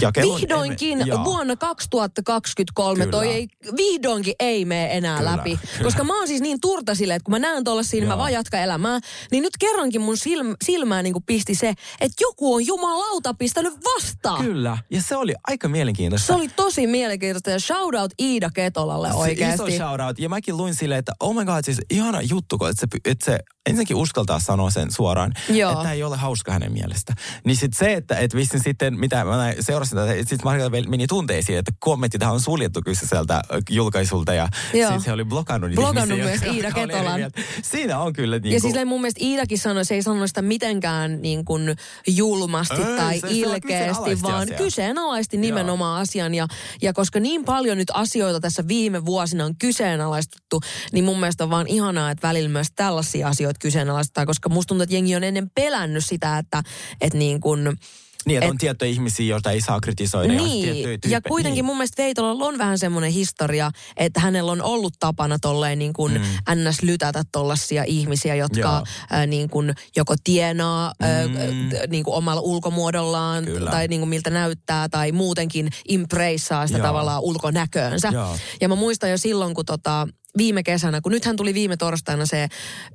[0.00, 0.40] jakeluun.
[0.40, 1.24] Vihdoinkin Ei me- joo.
[1.24, 3.34] vuonna 2023 toi Kyllä.
[3.36, 5.58] ei, vihdoinkin ei mene enää Kyllä, läpi.
[5.72, 5.84] kyllä.
[5.84, 8.32] Koska mä oon siis niin turta sille, että kun mä näen tuolla siinä, mä vaan
[8.32, 9.00] jatka elämää,
[9.30, 11.68] niin nyt kerrankin mun silm, silmää niin kuin pisti se,
[12.00, 14.44] että joku on jumalauta pistänyt vastaan.
[14.44, 16.26] Kyllä, ja se oli aika mielenkiintoista.
[16.26, 19.72] Se oli tosi mielenkiintoista ja shout out Iida Ketolalle Se oikeasti.
[19.74, 20.18] Iso shout out.
[20.18, 23.38] Ja mäkin luin silleen, että oh my god, siis ihana juttu, että se, että se
[23.66, 25.72] ensinnäkin uskaltaa sanoa sen suoraan, Joo.
[25.72, 27.14] että ei ole hauska hänen mielestä.
[27.44, 31.06] Niin sit se, että et vissin sitten, mitä mä näin seurasin tätä, sitten Margareta meni
[31.06, 34.88] tunteisiin, että kommentti on suljettu kyseiseltä julkaisulta ja Joo.
[34.88, 37.20] sitten se oli blokannut Blokannut myös jotka Iida Ketolan.
[37.62, 41.22] Siinä on kyllä niin Ja siis mun mielestä Iidakin sanoi, se ei sanonut sitä mitenkään
[41.22, 44.58] niin kuin julmasti Ei, tai se- se vaan ilkeästi, kyseenalaisti vaan asiaa.
[44.58, 46.34] kyseenalaisti nimenomaan asian.
[46.34, 46.46] Ja,
[46.82, 50.60] ja koska niin paljon nyt asioita tässä viime vuosina on kyseenalaistettu,
[50.92, 54.82] niin mun mielestä on vaan ihanaa, että välillä myös tällaisia asioita kyseenalaistetaan, koska musta tuntuu,
[54.82, 56.62] että jengi on ennen pelännyt sitä, että,
[57.00, 57.78] että niin kuin,
[58.26, 60.32] Niin, että on et- tiettyjä ihmisiä, joita ei saa kritisoida.
[60.32, 61.64] ja niin, ja tyyppejä- kuitenkin niin.
[61.64, 66.12] mun mielestä Veitolalla on vähän semmoinen historia, että hänellä on ollut tapana tolleen niin kuin
[66.12, 66.68] mm.
[66.68, 66.82] ns.
[66.82, 71.06] lytätä tollaisia ihmisiä, jotka ää, niin kuin joko tienaa Mm.
[71.06, 73.70] ää, niin kuin omalla ulkomuodollaan Kyllä.
[73.70, 76.86] tai niin kuin miltä näyttää tai muutenkin impreissaa sitä Joo.
[76.86, 78.08] tavallaan ulkonäköönsä.
[78.12, 78.36] Joo.
[78.60, 82.48] Ja mä muistan jo silloin, kun tota, viime kesänä, kun nythän tuli viime torstaina se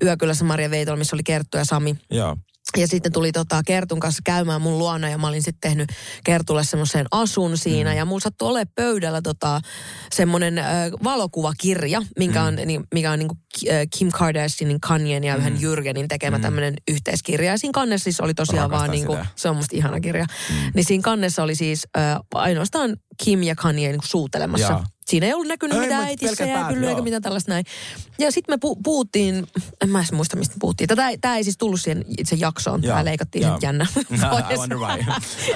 [0.04, 1.96] Yökylässä Maria Veitola, missä oli Kerttu ja Sami.
[2.12, 2.38] Joo.
[2.78, 5.90] Ja sitten tuli tota Kertun kanssa käymään mun luona ja mä olin sitten tehnyt
[6.24, 7.90] Kertulle semmoisen asun siinä.
[7.90, 7.98] Mm.
[7.98, 9.62] Ja mulla sattui olemaan pöydällä tota,
[10.12, 10.66] semmoinen äh,
[11.04, 16.08] valokuvakirja, minkä on, niin, mikä on niin kuin, äh, Kim Kardashianin, Kanyen ja yhden Jürgenin
[16.10, 16.42] tekemä mm.
[16.42, 17.52] tämmöinen yhteiskirja.
[17.52, 19.30] Ja siinä kannessa siis oli tosiaan Rakastan vaan, niin kuin, sitä.
[19.36, 20.26] se on musta ihana kirja.
[20.26, 20.72] Mm.
[20.74, 24.68] Niin siinä kannessa oli siis äh, ainoastaan Kim ja Kanye niin kuin suutelemassa.
[24.68, 24.86] Jaa.
[25.10, 27.66] Siinä ei ollut näkynyt Ei, mitään äitissä pelkät ja päät, pyllyä eikä mitään tällaista näin.
[28.20, 29.48] Ja sitten me pu- puhuttiin,
[29.82, 30.88] en mä edes muista mistä me puhuttiin.
[30.88, 32.82] Tätä, tämä ei siis tullut siihen itse jaksoon.
[32.82, 33.60] Tämä leikattiin joo.
[33.62, 33.88] jännä.
[34.54, 35.06] I wonder why.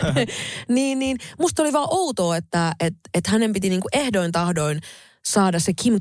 [0.76, 4.82] niin, niin musta oli vaan outoa, että et, et hänen piti niinku ehdoin tahdoin
[5.26, 5.98] saada se Kim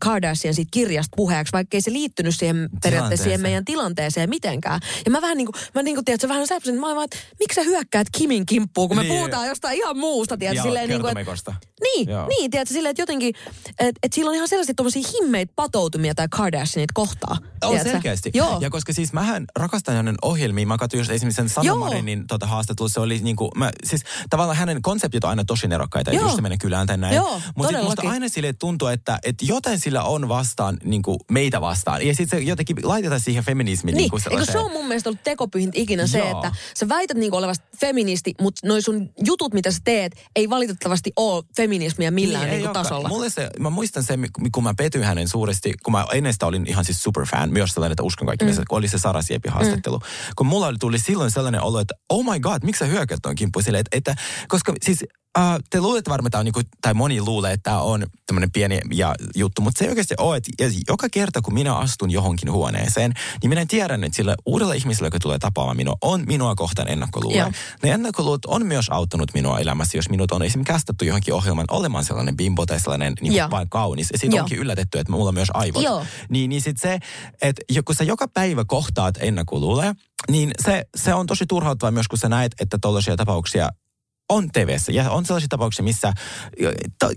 [0.00, 4.80] Kardashian siitä kirjasta puheeksi, vaikka ei se liittynyt siihen periaatteessa siihen meidän tilanteeseen mitenkään.
[5.04, 7.54] Ja mä vähän niin kuin, mä niin kuin, tiedätkö, vähän säpsin, mä vaan, että miksi
[7.54, 9.14] sä hyökkäät Kimin kimppuun, kun me Niin.
[9.14, 12.28] puhutaan jostain ihan muusta, tiedätkö, Joo, silleen niin kuin, että niin, Joo.
[12.28, 13.34] niin, tiedätkö, silleen, että jotenkin,
[13.78, 17.36] että et sillä on ihan selvästi tommosia himmeitä patoutumia tai Kardashianit kohtaa.
[17.62, 17.90] On tiedätkö?
[17.90, 18.30] selkeästi.
[18.34, 18.58] Joo.
[18.60, 20.68] Ja koska siis mähän rakastan hänen ohjelmiin.
[20.68, 21.76] Mä katsoin just esimerkiksi sen Sanna Joo.
[21.76, 22.94] Marinin tota, haastattelussa.
[22.94, 26.10] Se oli niinku, mä, siis tavallaan hänen konseptit on aina tosi nerokkaita.
[26.12, 26.22] Joo.
[26.22, 26.88] Just se menee kylään.
[27.14, 32.06] Joo, Mutta musta aina sille tuntuu, että, että jotain sillä on vastaan niinku meitä vastaan.
[32.06, 33.96] Ja sitten se jotenkin laitetaan siihen feminismiin.
[33.96, 36.30] Niin, niinku eikö se on mun mielestä ollut tekopyhintä ikinä se, Joo.
[36.30, 41.12] että sä väität niinku olevasta feministi, mutta noi sun jutut, mitä sä teet, ei valitettavasti
[41.16, 42.84] ole feminismiä millään Niin, olekaan.
[42.84, 43.08] tasolla.
[43.08, 46.66] Mulle se, mä muistan sen, kun mä petyin hänen suuresti, kun mä ennen sitä olin
[46.66, 48.52] ihan siis superfan, myös sellainen, että uskon kaikki, mm.
[48.68, 49.98] kun oli se Sara Siepi haastattelu.
[49.98, 50.04] Mm.
[50.36, 53.62] Kun mulla tuli silloin sellainen olo, että oh my god, miksi sä hyökät tuon kimppuun
[53.62, 55.04] silleen, että, että, koska siis
[55.38, 58.52] Uh, te luulette varmaan, että tämä on niinku, tai moni luulee, että tämä on tämmöinen
[58.52, 60.50] pieni ja juttu, mutta se ei oikeasti ole, että
[60.88, 65.18] joka kerta kun minä astun johonkin huoneeseen, niin minä tiedän, että sillä uudella ihmisellä, joka
[65.18, 67.38] tulee tapaamaan minua, on minua kohtaan ennakkoluulo.
[67.38, 67.52] Joo.
[67.82, 72.04] Ne ennakkoluut on myös auttanut minua elämässä, jos minut on esimerkiksi kästetty johonkin ohjelman olemaan
[72.04, 74.10] sellainen bimbo tai sellainen niin kuin vain kaunis.
[74.12, 74.42] Ja siitä Joo.
[74.42, 75.82] onkin yllätetty, että mulla on myös aivot.
[75.82, 76.06] Joo.
[76.28, 76.98] Niin, niin sit se,
[77.42, 79.94] että kun sä joka päivä kohtaat ennakkoluuloja,
[80.30, 83.68] niin se, se on tosi turhauttavaa myös, kun sä näet, että tollaisia tapauksia
[84.28, 86.12] on TVssä ja on sellaisia tapauksia, missä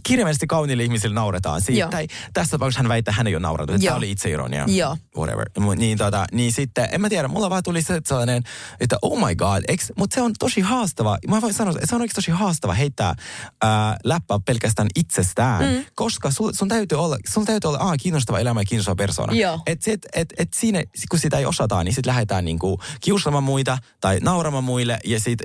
[0.04, 1.62] kirjaimellisesti kauniille ihmisille nauretaan.
[1.62, 1.90] Siitä, Joo.
[1.90, 3.78] tai tässä tapauksessa hän väittää, että hän ei ole Joo.
[3.80, 4.66] tämä oli itseironia.
[4.68, 4.98] Joo.
[5.18, 5.50] Whatever.
[5.76, 8.44] Niin, tota, niin sitten, en mä tiedä, mulla vaan tuli se sellainen,
[8.80, 9.64] että oh my god,
[9.98, 11.18] mutta se on tosi haastava.
[11.28, 13.16] Mä voin sanoa, että se on oikeasti tosi haastava heittää
[13.62, 15.86] ää, läppää pelkästään itsestään, mm.
[15.96, 19.34] koska sul, sun täytyy olla, sun täytyy olla a, kiinnostava elämä ja kiinnostava persona.
[19.34, 19.60] Joo.
[19.66, 23.78] Et, sit, et, et siinä, kun sitä ei osata, niin sitten lähdetään niinku kiusaamaan muita
[24.02, 25.40] tai nauramaan muille ja, sit,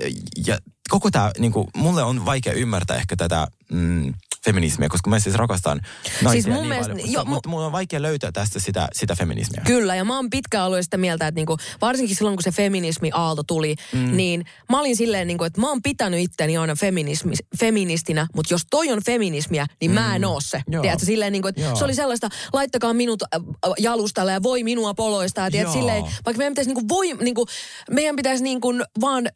[0.47, 0.57] ja
[0.91, 4.13] koko tämä, niinku, mulle on vaikea ymmärtää ehkä tätä mm,
[4.45, 5.81] feminismiä, koska mä siis rakastan
[6.21, 8.87] naisia Siis mun niin mielestä- paljon, joo, mutta, mutta mulla on vaikea löytää tästä sitä,
[8.93, 9.61] sitä feminismiä.
[9.65, 13.43] Kyllä, ja mä oon pitkään ollut sitä mieltä, että niinku, varsinkin silloin, kun se feminismi-aalto
[13.43, 14.17] tuli, mm.
[14.17, 18.61] niin mä olin silleen, niinku, että mä oon pitänyt itteni aina feminismi, feministinä, mutta jos
[18.69, 20.61] toi on feminismiä, niin mä en oo se.
[20.67, 20.81] Joo.
[20.81, 23.29] Tiedätkö, silleen, niinku, että se oli sellaista, laittakaa minut äh,
[23.65, 25.41] äh, jalustalle ja voi minua poloista.
[25.41, 27.45] Ja tiedätkö, silleen, vaikka meidän pitäisi, niinku, voi, niinku,
[27.91, 29.29] meidän pitäisi niinku, vaan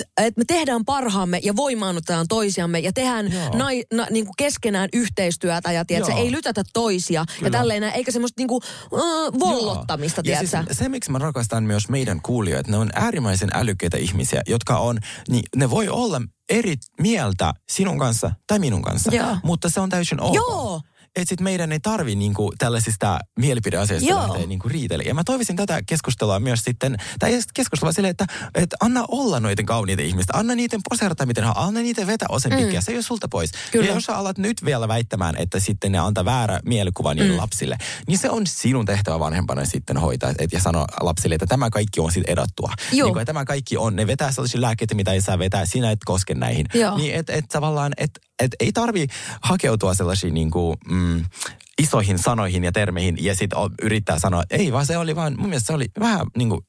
[0.00, 3.58] että me tehdään parhaamme ja voimaannutetaan toisiamme ja tehdään Joo.
[3.58, 7.46] nai, na, niin kuin keskenään yhteistyötä ja tiedätkö, ei lytätä toisia Kyllä.
[7.46, 8.62] ja tälleen, eikä semmoista niin kuin,
[8.94, 13.96] äh, vollottamista, ja siis se, miksi mä rakastan myös meidän kuulijoita, ne on äärimmäisen älykkäitä
[13.96, 19.36] ihmisiä, jotka on, niin ne voi olla eri mieltä sinun kanssa tai minun kanssa, Joo.
[19.42, 20.34] mutta se on täysin ok.
[20.34, 20.80] Joo.
[21.16, 24.22] Että sit meidän ei tarvi niinku tällaisista mielipideasioista Joo.
[24.22, 25.04] lähteä niinku riitellä.
[25.06, 29.40] Ja mä toivoisin tätä keskustelua myös sitten, tai ei keskustelua silleen, että, että anna olla
[29.40, 30.32] noiden kauniiden ihmistä.
[30.36, 31.64] Anna niiden poserata miten haluaa.
[31.64, 32.80] Anna niiden vetää osen mm.
[32.80, 33.52] Se ei ole sulta pois.
[33.70, 33.86] Kyllä.
[33.86, 37.38] Ja jos sä alat nyt vielä väittämään, että sitten ne antaa väärä mielikuva niille mm.
[37.38, 41.70] lapsille, niin se on sinun tehtävä vanhempana sitten hoitaa et, ja sanoa lapsille, että tämä
[41.70, 42.72] kaikki on sitten edottua.
[42.92, 43.06] Joo.
[43.06, 45.98] Niin kuin, tämä kaikki on, ne vetää sellaisia lääkkeitä, mitä ei saa vetää, sinä et
[46.04, 46.66] koske näihin.
[46.74, 46.96] Joo.
[46.96, 49.06] Niin että et tavallaan, että et ei tarvi
[49.42, 51.24] hakeutua sellaisiin niin kuin, mm,
[51.82, 55.66] isoihin sanoihin ja termeihin ja sitten yrittää sanoa, ei vaan se oli vaan, mun mielestä
[55.66, 56.60] se oli vähän niin kuin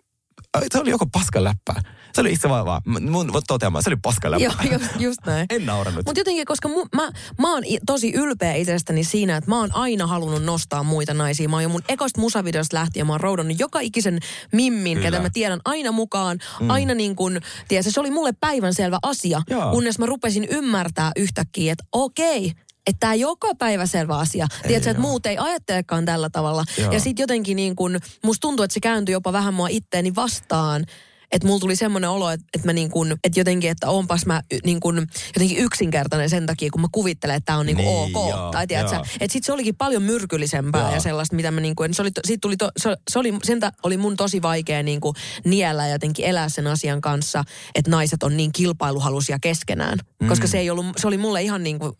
[0.72, 1.82] se oli joko paska läppää.
[2.14, 4.66] Se oli itse vaan, vaan mun toteamaan, se oli paska läppää.
[4.72, 5.46] Joo, just, just näin.
[5.50, 6.06] En naurannut.
[6.06, 10.08] Mutta jotenkin, koska mu, mä, mä oon tosi ylpeä itsestäni siinä, että mä oon aina
[10.08, 11.50] halunnut nostaa muita naisia.
[11.50, 14.20] Mä oon jo mun ekosta musavideosta lähtien, mä oon roudannut joka ikisen
[14.52, 15.12] mimmin, Kyllä.
[15.12, 16.40] ketä mä tiedän aina mukaan.
[16.60, 16.70] Mm.
[16.70, 17.42] Aina niin kuin,
[17.82, 19.72] se oli mulle päivänselvä asia, Joo.
[19.72, 22.54] kunnes mä rupesin ymmärtää yhtäkkiä, että okei,
[22.88, 24.48] että tämä joka päivä selvä asia.
[24.68, 26.64] Tiedätkö, että muut ei ajattelekaan tällä tavalla.
[26.78, 26.92] Joo.
[26.92, 30.86] Ja sitten jotenkin niin kuin, musta tuntuu, että se kääntyi jopa vähän mua itteeni vastaan.
[31.32, 34.42] Että mulla tuli semmoinen olo, että, että mä niin kuin, että jotenkin, että onpas mä
[34.66, 38.16] niin kuin, jotenkin yksinkertainen sen takia, kun mä kuvittelen, että tämä on niin kuin Niin,
[38.16, 38.30] ok.
[38.30, 40.94] joo, tai tiedätkö, että sit se olikin paljon myrkyllisempää Joo.
[40.94, 43.60] ja sellaista, mitä mä niin kuin, se oli, siitä tuli to, se, se oli, sen
[43.60, 45.16] ta, oli mun tosi vaikea niin kuin
[45.46, 47.44] niellä ja jotenkin elää sen asian kanssa,
[47.76, 50.00] että naiset on niin kilpailuhalusia keskenään.
[50.22, 50.28] Mm.
[50.28, 51.92] Koska se ei ollut, se oli mulle ihan niin kuin,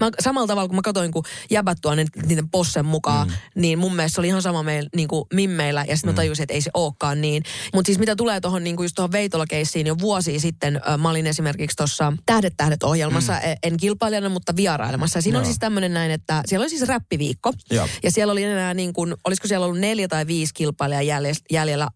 [0.00, 3.34] mä, samalla tavalla kun mä katsoin, kun jäbät tuo ne- niiden possen mukaan, mm.
[3.54, 6.42] niin mun mielestä se oli ihan sama meillä niin kuin mimmeillä ja sitten mä tajusin,
[6.42, 7.42] että ei se olekaan niin.
[7.74, 11.26] Mutta siis mitä tulee tuohon niin kuin just tuohon Veitola-keissiin jo vuosia sitten, mä olin
[11.26, 13.38] esimerkiksi tuossa Tähdet tähdet ohjelmassa, mm.
[13.62, 15.18] en kilpailijana, mutta vierailemassa.
[15.18, 15.40] Ja siinä Joo.
[15.40, 17.52] oli siis tämmöinen näin, että siellä oli siis räppiviikko.
[17.70, 17.88] Joo.
[18.02, 21.88] Ja siellä oli enää niin kuin, olisiko siellä ollut neljä tai viisi kilpailijaa jäljellä, jäljellä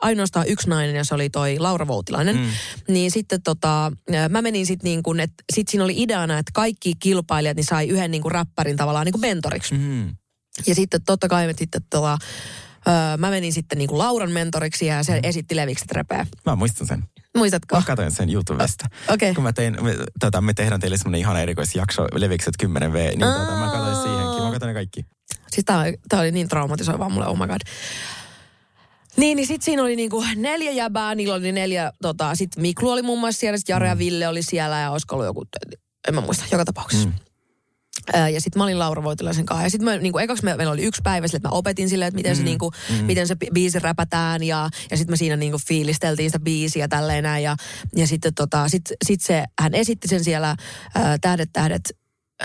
[0.00, 2.36] ainoastaan yksi nainen ja se oli toi Laura Voutilainen.
[2.36, 2.46] Mm.
[2.88, 3.92] Niin sitten tota,
[4.28, 7.88] mä menin sitten niin kuin, että sit siinä oli ideana, että kaikki kilpailijat niin sai
[7.88, 9.74] yhden niin kuin räppärin tavallaan niin kuin mentoriksi.
[9.74, 10.08] Mm.
[10.66, 12.18] Ja sitten totta kai me sitten tota,
[12.86, 16.26] ää, mä menin sitten niin kuin Lauran mentoriksi ja se esitti Levikset repeä.
[16.46, 17.04] Mä muistan sen.
[17.36, 17.76] Muistatko?
[17.76, 18.86] Mä katsoin sen YouTubesta.
[19.08, 19.34] Okei.
[19.34, 23.56] Kun mä tein, me, tota, me tehdään teille semmonen ihana erikoisjakso, Levikset 10V, niin tota,
[23.56, 24.44] mä katsoin siihenkin.
[24.44, 25.04] Mä katsoin ne kaikki.
[25.50, 27.60] Siis tää, oli- tää oli niin traumatisoivaa mulle, oh my god.
[29.16, 33.02] Niin, niin sit siinä oli niinku neljä jäbää, niillä oli neljä, tota, sit Miklu oli
[33.02, 35.44] muun muassa siellä, sit Jare ja Ville oli siellä ja olisiko ollut joku,
[36.08, 37.08] en mä muista, joka tapauksessa.
[37.08, 37.14] Mm.
[38.32, 39.64] Ja sitten mä olin Laura Voitilaisen kanssa.
[39.64, 42.16] Ja sitten niinku, ekaksi me, meillä oli yksi päivä sille, että mä opetin sille, että
[42.16, 44.42] miten, se, niinku, miten se bi- biisi räpätään.
[44.42, 47.44] Ja, ja sitten me siinä niinku fiilisteltiin sitä biisiä tälleen näin.
[47.44, 47.56] Ja,
[47.96, 50.56] ja sitten tota, sit, sit se, hän esitti sen siellä
[50.94, 51.82] ää, Tähdet tähdet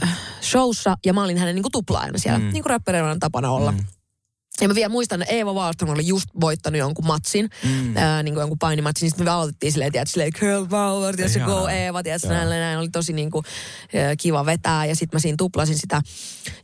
[0.03, 0.97] äh, showssa.
[1.05, 2.49] Ja mä olin hänen niinku tuplaajana siellä, mm.
[2.53, 3.71] niin kuin tapana olla.
[3.71, 3.77] Mm.
[4.61, 7.97] Ja mä vielä muistan, että Eeva Wallström oli just voittanut jonkun matsin, mm.
[7.97, 9.05] ää, niin kuin jonkun painimatsin.
[9.05, 11.67] Niin sitten me aloitettiin silleen, tiedätkö, silleen girl power, tiedätkö, go.
[11.67, 12.35] Eeva, tiedätkö, Joo.
[12.35, 12.79] näin, näin.
[12.79, 13.45] Oli tosi niin kuin,
[14.19, 16.01] kiva vetää ja sitten mä siinä tuplasin sitä.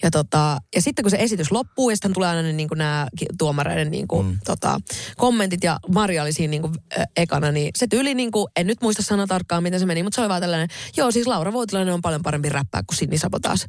[0.04, 2.78] Ja, tota, ja sitten kun se esitys loppuu ja sitten tulee aina ne, niin kuin
[2.78, 4.40] nämä tuomareiden niin kuin, mm.
[4.46, 4.80] tota,
[5.18, 8.68] kommentit ja Maria oli siinä niin kuin, ä, ekana, niin se tyyli, niin kuin, en
[8.68, 11.54] nyt muista sana tarkkaan, miten se meni, mutta se oli vaan tällainen, joo siis Laura
[11.54, 13.66] Voutilainen on paljon parempi räppää kuin Sidney Sabotage.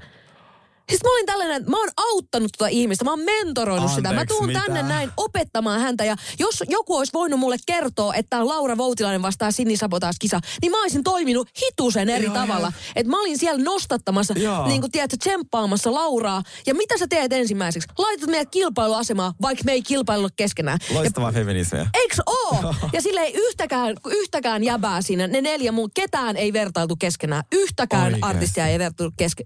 [0.91, 4.03] Siis mä olin tällainen, että mä oon auttanut tuota ihmistä, mä oon mentoroinut sitä.
[4.03, 4.61] Mä Anteeksi, tuun mitä?
[4.61, 9.23] tänne näin opettamaan häntä ja jos joku olisi voinut mulle kertoa, että on Laura Voutilainen
[9.23, 12.73] vastaan Sabotaas kisa, niin mä olisin toiminut hitusen eri Joo, tavalla.
[12.97, 14.67] Että mä olin siellä nostattamassa, Joo.
[14.67, 16.43] niin kuin tiedätkö, tsemppaamassa Lauraa.
[16.67, 17.89] Ja mitä sä teet ensimmäiseksi?
[17.99, 20.79] Laitat meidät kilpailuasemaan, vaikka me ei kilpailu keskenään.
[20.95, 21.87] Loistavaa feminismiä.
[21.95, 22.75] Eiks oo?
[22.93, 25.27] Ja sille ei yhtäkään, yhtäkään jäbää siinä.
[25.27, 27.45] Ne neljä muun, ketään ei vertailtu keskenään.
[27.53, 28.27] Yhtäkään Oikeesti.
[28.27, 29.45] artistia ei vertailtu keske,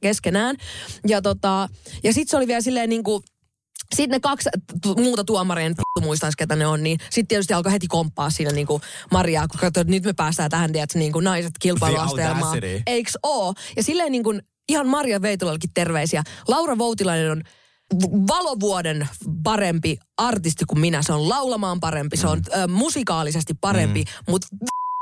[0.00, 0.56] keskenään.
[1.06, 1.68] Ja, tota,
[2.04, 3.22] ja sit se oli vielä silleen niinku,
[3.94, 4.48] sitten ne kaksi
[4.82, 8.30] tu- muuta tuomaria, en vittu muistaisi ketä ne on, niin sitten tietysti alkoi heti komppaa
[8.30, 12.58] siinä niinku Mariaa, kun katsoi, että nyt me päästään tähän, tiedätkö, niinku naiset kilpailuasteelmaan.
[12.86, 13.54] Eiks oo?
[13.76, 14.34] Ja silleen niinku,
[14.68, 16.22] ihan Maria Veitolallekin terveisiä.
[16.48, 17.42] Laura Voutilainen on
[18.28, 19.08] valovuoden
[19.42, 21.02] parempi artisti kuin minä.
[21.02, 22.62] Se on laulamaan parempi, se on Mm.
[22.62, 24.46] ö, musikaalisesti parempi, mutta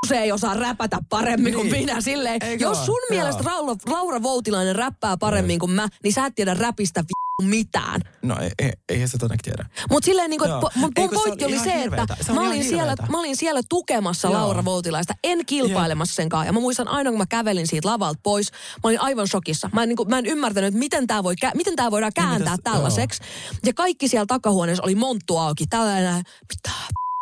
[0.07, 1.87] se ei osaa räpätä paremmin kuin Niin.
[1.87, 2.01] minä.
[2.01, 3.19] Silleen, Eikö jos sun Joo.
[3.21, 8.01] mielestä Laura, Laura Voutilainen räppää paremmin kuin mä, niin sä et tiedä räpistä v- mitään.
[8.23, 9.87] No ei, ei, eihän se todennäköisesti tiedä.
[9.91, 12.03] Mutta silleen niin kuin, mun, mun Ei, pointti oli se, hirveetä.
[12.15, 14.35] että Se mä olin, siellä, mä olin siellä tukemassa Joo.
[14.41, 16.47] Laura Voutilaista, en kilpailemassa sen kanssa.
[16.47, 19.71] Ja mä muistan aina, kun mä kävelin siitä lavalta pois, mä olin aivan shokissa.
[19.73, 22.25] Mä en, niin kuin, mä en ymmärtänyt, että miten tämä voi, miten tää voidaan Niin,
[22.29, 23.23] kääntää mitäs- tällaiseksi.
[23.67, 25.67] Ja kaikki siellä takahuoneessa oli monttu auki.
[25.67, 26.15] Tällainen,
[26.49, 26.71] mitä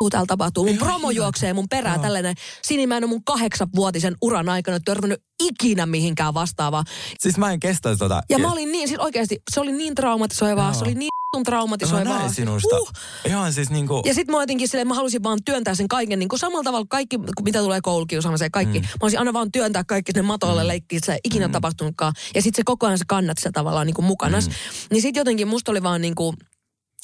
[0.09, 0.65] p- täällä tapahtuu.
[0.65, 2.03] Mun promo juoksee mun perään Joo.
[2.03, 2.35] tällainen.
[2.63, 6.85] Sini mä en ole mun kahdeksanvuotisen uran aikana törmännyt ikinä mihinkään vastaavaa.
[7.19, 8.23] Siis mä en kestä tota.
[8.31, 10.75] Ja mä olin niin, siis oikeasti, se oli niin traumatisoivaa, Joo.
[10.75, 12.19] se oli niin vitun Mä traumatisoivaa.
[12.19, 12.81] näin sinusta.
[12.81, 12.91] Uh.
[13.25, 14.03] Ihan siis niinku...
[14.05, 16.87] Ja sitten mä jotenkin silleen, mä halusin vaan työntää sen kaiken, niin kuin samalla tavalla
[16.89, 18.79] kaikki, mitä tulee koulukiusaamiseen, kaikki.
[18.79, 18.85] Mm.
[18.85, 20.69] Mä olisin aina vaan työntää kaikki sinne matolle mm.
[20.69, 21.53] leikkiä, että se ei ikinä mm.
[21.53, 22.13] tapahtunutkaan.
[22.35, 24.41] Ja sitten se koko ajan se kannat sitä tavallaan niin kuin mukana.
[24.41, 24.53] Mm.
[24.91, 26.37] Niin sitten jotenkin musta oli vaan niin kuin,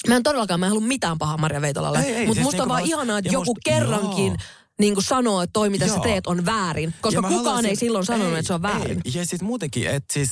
[0.07, 1.99] Mä en todellakaan, mä en halua mitään pahaa Maria Veitolalle.
[1.99, 4.35] Ei, ei, Mutta siis musta on niinku vaan ihanaa, että joku musta- kerrankin joo.
[4.79, 6.03] niin kuin sanoo, että toi mitä sä Joo.
[6.03, 6.93] teet on väärin.
[7.01, 9.01] Koska kukaan haluaisin- ei silloin sanonut, että se on väärin.
[9.05, 9.11] Ei.
[9.15, 10.31] Ja siis muutenkin, että siis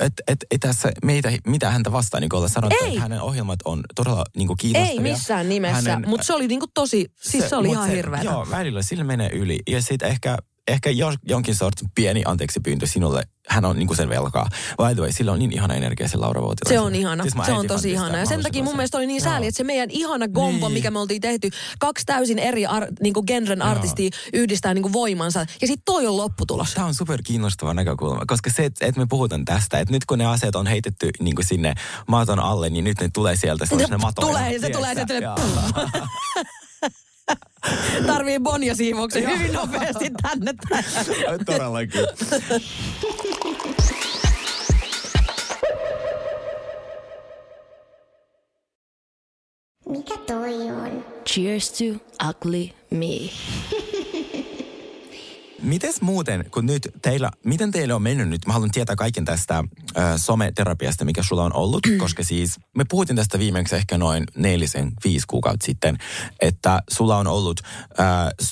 [0.00, 2.88] että et, et tässä meitä, mitä häntä vastaan niin olla sanottu, Ei.
[2.88, 4.92] että hänen ohjelmat on todella niin kuin kiinnostavia.
[4.92, 8.24] Ei missään nimessä, Hänen- mutta se oli niinku tosi, siis se, oli mut ihan hirveetä.
[8.24, 9.58] Joo, välillä sillä menee yli.
[9.66, 13.22] Ja sitten ehkä ehkä jos, jonkin sortin pieni anteeksi pyyntö sinulle.
[13.48, 14.48] Hän on niinku sen velkaa.
[14.76, 16.80] By the way, sillä on niin ihana energia se Laura Voutilainen.
[16.80, 17.22] Se on ihana.
[17.22, 18.18] Siis se on tosi ihana.
[18.18, 20.72] Ja sen takia mun mielestä oli niin sääli, että se meidän ihana gombo, Niin.
[20.74, 24.92] mikä me oltiin tehty, kaksi täysin eri ar, niin kuin genren artistia yhdistää niin kuin
[24.92, 25.40] voimansa.
[25.40, 26.74] Ja sitten toi on lopputulos.
[26.74, 30.26] Tämä on super kiinnostava näkökulma, koska se, että me puhutaan tästä, että nyt kun ne
[30.26, 31.74] aseet on heitetty niin kuin sinne
[32.08, 34.38] maton alle, niin nyt ne tulee sieltä sellaisena matoina.
[34.38, 35.34] Tulee, se tulee sieltä-.
[38.06, 40.54] Tarvii Bonja siivouksen hyvin nopeasti tänne.
[41.46, 42.00] Todellakin.
[49.88, 51.04] Mikä toi on?
[51.26, 51.84] Cheers to
[52.28, 53.30] ugly me.
[55.62, 58.46] Mites muuten, kun nyt teillä, miten teillä on mennyt nyt?
[58.46, 63.16] Mä haluan tietää kaiken tästä äh, someterapiasta, mikä sulla on ollut, koska siis me puhuttiin
[63.16, 65.98] tästä viimeksi ehkä noin neljisen, viisi kuukautta sitten,
[66.40, 67.60] että sulla on ollut
[68.00, 68.06] äh,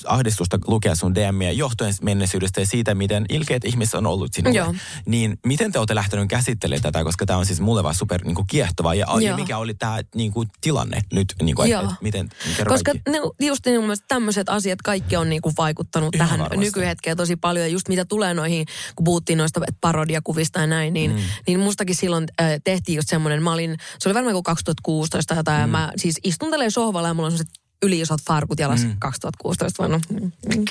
[0.07, 4.59] ahdistusta lukea sun DMiä johtuen menneisyydestä ja siitä, miten ilkeät ihmiset on ollut sinulle.
[4.59, 4.75] Joo.
[5.07, 8.35] Niin miten te olette lähtenyt käsittelemään tätä, koska tämä on siis mulle vaan super niin
[8.35, 12.01] kuin, kiehtovaa ja, ja mikä oli tämä niin kuin, tilanne nyt, niin kuin, että et,
[12.01, 12.29] miten,
[12.69, 13.11] Koska kaikki.
[13.11, 16.96] ne, just niin mun mielestä tämmöiset asiat kaikki on niinku vaikuttanut Ihan tähän varmasti.
[16.97, 17.67] Nykyhetkeen tosi paljon.
[17.67, 21.19] Ja just mitä tulee noihin, kun puhuttiin noista parodiakuvista ja näin, niin, mm.
[21.47, 25.39] niin mustakin silloin äh, tehtiin just semmoinen, mä olin, se oli varmaan kuin 2016 tai
[25.39, 25.63] jotain, mm.
[25.63, 28.97] ja mä siis istun sohvalla ja mulla on semmoiset yliisot farkut jalas mm.
[28.99, 30.01] 2016 vaan no.
[30.09, 30.65] mm, mm.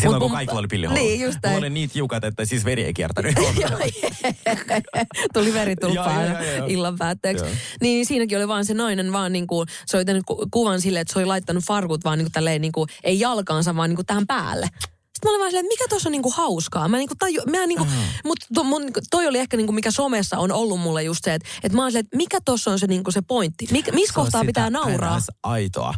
[0.00, 1.04] Silloin Mut kun kaikilla oli pillihousut.
[1.04, 3.34] Niin, just Mulla oli niitä tiukat, että siis veri ei kiertänyt.
[5.34, 6.22] Tuli veritulppaa
[6.68, 7.44] illan päätteeksi.
[7.44, 7.54] Joo.
[7.80, 11.00] Niin siinäkin oli vaan se nainen vaan niin kuin, se oli tehnyt ku- kuvan silleen,
[11.00, 13.96] että se oli laittanut farkut vaan niin kuin tälleen niin kuin, ei jalkaansa vaan niin
[13.96, 14.68] kuin tähän päälle.
[15.18, 16.88] Sitten mä olin vaan silleen, että mikä tuossa on niinku hauskaa.
[16.88, 17.86] Mä niinku taju, mä niinku,
[18.24, 21.48] mut to, mun, toi oli ehkä niinku, mikä somessa on ollut mulle just se, että,
[21.62, 23.68] että mä olin silleen, että mikä tuossa on se, niinku se pointti.
[23.72, 25.18] Mik, missä kohtaa pitää nauraa?
[25.42, 25.94] Aitoa.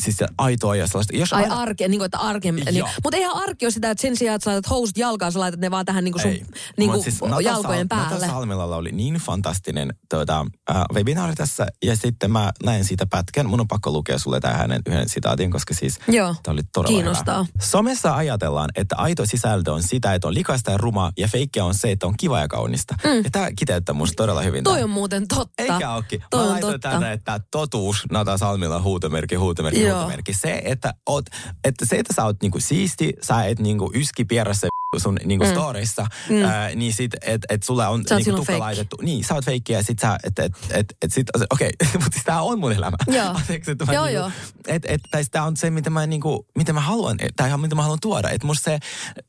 [0.00, 1.16] Siis aitoa ja sellaista.
[1.16, 2.52] Jos Ai aina- arke, niin kuin, että arke.
[2.52, 5.40] Niin, mutta eihän arki ole sitä, että sen sijaan, että sä laitat housut jalkaan, sä
[5.40, 6.42] laitat ne vaan tähän niin kuin sun Ei.
[6.76, 8.14] niin kuin siis Nata jalkojen Sal- päälle.
[8.14, 13.46] Nata Salmelalla oli niin fantastinen tuota, äh, webinaari tässä, ja sitten mä näin siitä pätkän.
[13.46, 16.94] Mun on pakko lukea sulle tähän hänen yhden sitaatin, koska siis Joo, tämä oli todella
[16.96, 17.38] kiinnostaa.
[17.42, 17.48] hyvä.
[17.60, 21.74] Somessa ajatellaan, että aito sisältö on sitä, että on likasta ja ruma, ja feikkiä on
[21.74, 22.94] se, että on kiva ja kaunista.
[23.04, 23.16] Mm.
[23.24, 24.64] Ja tämä kiteyttää musta todella hyvin.
[24.64, 24.84] Toi tää.
[24.84, 25.62] on muuten totta.
[25.62, 26.24] Eikä ookin.
[26.30, 26.90] Toi Mä laitoin totta.
[26.90, 29.94] tänne, että totuus, Nata Salmilla huutomerkki, huutomerkki, Joo.
[29.94, 30.34] huutomerkki.
[30.34, 31.24] Se, että, oot,
[31.64, 34.66] että se, että sä oot niinku siisti, sä et niinku yski pierässä
[34.98, 35.50] sun niinku mm.
[35.50, 36.42] storissa, mm.
[36.44, 38.58] Ää, niin sit, että et sulla on Sä niinku tukka fake.
[38.58, 38.96] laitettu.
[39.02, 42.12] Niin, sä oot feikkiä ja sit sä, että et, et, et sit, okei, okay, mutta
[42.12, 42.96] siis tää on mun elämä.
[43.06, 43.26] Joo.
[43.38, 44.30] Anteeksi, että mä Joo, niinku, joo.
[44.66, 47.74] Et, et, tai tää on se, mitä mä, niinku, mitä mä haluan, tai ihan mitä
[47.74, 48.30] mä haluan tuoda.
[48.30, 48.78] Että musta se,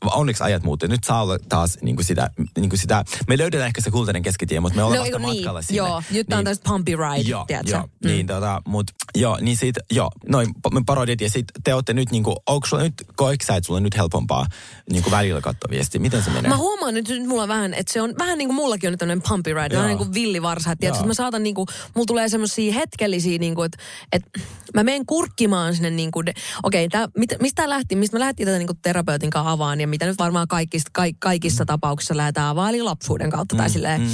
[0.06, 0.90] onneksi ajat muuttuu.
[0.90, 4.76] Nyt saa olla taas niinku sitä, niinku sitä, me löydetään ehkä se kultainen keskitie, mutta
[4.78, 5.36] me ollaan No, vasta niin?
[5.38, 5.78] matkalla sinne.
[5.78, 7.72] Joo, nyt tää on tästä pumpy ride, Joo, tiedätkö?
[7.72, 8.08] joo Mm.
[8.10, 10.54] niin tota, mut joo, niin sit, joo, noin
[10.86, 13.84] parodit ja sit te olette nyt niinku, onko sulla nyt, koetko sä, että sulla on
[13.84, 14.46] nyt helpompaa
[14.92, 16.50] niinku välillä katsoa viestiä, miten se menee?
[16.50, 19.24] Mä huomaan nyt, nyt mulla vähän, että se on vähän niin kuin mullakin on tämmöinen
[19.30, 20.72] pumpy ride, vähän niin kuin villivarsa.
[20.72, 23.78] Että tiedätkö, mä saatan niin kuin, mulla tulee semmoisia hetkellisiä, niin kuin, että,
[24.12, 24.40] että
[24.74, 26.28] mä menen kurkkimaan sinne niin kuin,
[26.64, 26.88] okei,
[27.18, 30.06] mit, mistä tää lähti, mistä me lähtiin tätä niin kuin terapeutin kanssa avaan ja mitä
[30.06, 34.08] nyt varmaan kaikissa, kaik, kaikissa tapauksissa lähdetään avaan, eli lapsuuden kautta tai silleen, mm.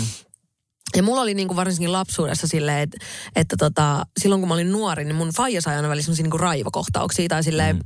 [0.95, 2.97] Ja mulla oli niinku varsinkin lapsuudessa silleen, että,
[3.35, 6.37] että tota, silloin kun mä olin nuori, niin mun faija sai aina välillä semmosia niinku
[6.37, 7.81] raivokohtauksia tai silleen, mm.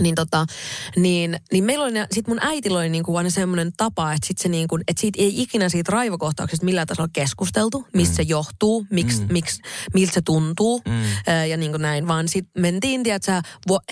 [0.00, 0.46] Niin, tota,
[0.96, 4.48] niin, niin meillä oli, sit mun äitillä oli niinku aina semmoinen tapa, että, sit se
[4.48, 8.16] niinku, että siitä ei ikinä siitä raivokohtauksesta millään tasolla keskusteltu, mistä mm.
[8.16, 9.32] se johtuu, miksi, mm.
[9.32, 9.62] miksi,
[9.94, 11.02] miltä se tuntuu mm.
[11.26, 13.42] ää, ja niinku näin, vaan sitten mentiin, tiedätkö,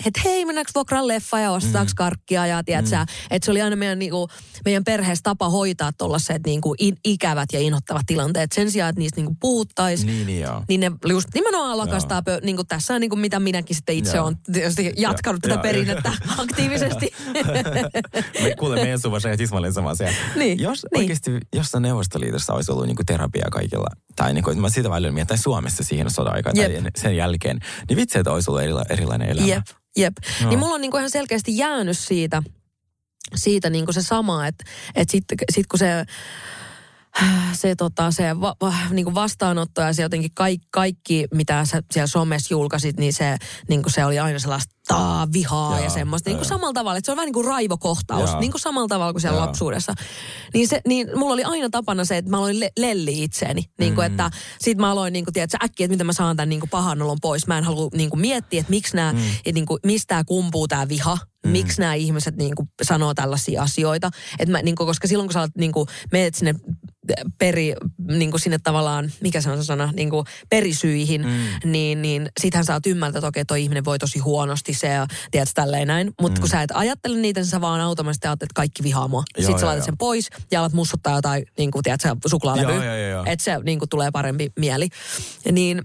[0.05, 1.95] että hei, mennäänkö vuokraan leffa ja ostetaanko mm.
[1.95, 3.05] karkkia ja tiedätkö, mm.
[3.31, 4.27] että se oli aina meidän, niinku,
[4.65, 6.75] meidän perheessä tapa hoitaa tuollaiset niinku,
[7.05, 10.07] ikävät ja inhottavat tilanteet sen sijaan, että niistä niinku puhuttaisiin.
[10.07, 10.63] Niin, niin joo.
[10.67, 13.95] Niin ne just nimenomaan lakastaa, pö, niin kuin tässä on niin kuin mitä minäkin sitten
[13.95, 14.37] itse olen
[14.97, 17.13] jatkanut tätä Joo, perinnettä aktiivisesti.
[18.43, 20.13] Me kuule meidän suvassa ja tismalleen sama asia.
[20.35, 21.01] Niin, Jos niin.
[21.01, 25.37] oikeasti jossain Neuvostoliitossa olisi ollut niinku terapia kaikilla, tai niinku, mä sitä välillä mietin, tai
[25.37, 29.47] Suomessa siihen sodan aikaan tai sen jälkeen, niin vitsi, että olisi ollut erila- erilainen elämä.
[29.47, 29.65] Jep,
[29.97, 30.13] jep.
[30.41, 30.49] Joo.
[30.49, 32.43] Niin mulla on niin kuin ihan selkeästi jäänyt siitä,
[33.35, 34.63] siitä niin kuin se sama, että,
[34.95, 36.05] että sitten sit kun se
[37.53, 41.81] se, tota, se va, va, niin kuin vastaanotto ja se jotenkin kaikki, kaikki, mitä sä
[41.91, 43.37] siellä somessa julkaisit, niin se,
[43.69, 46.29] niin kuin se oli aina sellaista taa, vihaa Joo, ja semmoista.
[46.29, 48.39] Niin kuin samalla tavalla, että se on vähän niin kuin raivokohtaus, Joo.
[48.39, 49.45] niin kuin samalla tavalla kuin siellä Joo.
[49.45, 49.93] lapsuudessa.
[50.53, 53.63] Niin, se, niin mulla oli aina tapana se, että mä aloin le- lelli itseäni.
[53.79, 54.11] Niin kuin, Mm.
[54.11, 56.69] että sit mä aloin niin kuin, tiedätkö, äkkiä, että miten mä saan tämän niin kuin
[56.69, 57.47] pahan olon pois.
[57.47, 59.19] Mä en halua niin kuin miettiä, että miksi nämä, mm.
[59.53, 61.17] niin kuin, mistä kumpuu tämä viha.
[61.45, 61.51] Mm.
[61.51, 64.09] Miksi nämä ihmiset niin kuin, sanoo tällaisia asioita.
[64.39, 66.53] Et mä, niin kuin, koska silloin kun sä olet, niin kuin, meet sinne
[67.37, 67.73] peri,
[68.07, 71.71] niin kuin sinne tavallaan, mikä se on se sana, niin kuin perisyihin, mm.
[71.71, 75.07] niin, niin sittenhän sä oot ymmärtää, että okei, toi ihminen voi tosi huonosti se ja
[75.31, 76.11] tiedät tälleen näin.
[76.21, 76.41] Mutta mm.
[76.41, 79.23] kun sä et ajattele niitä, niin sä vaan automaattisesti ajattelet, että kaikki vihaa mua.
[79.37, 83.09] Joo, Sitten sä laitat sen pois ja alat mussuttaa jotain, niin kuin, tiedät sä, suklaalevyä.
[83.09, 83.23] Joo.
[83.25, 84.89] Että se niin kuin, tulee parempi mieli.
[85.51, 85.81] Niin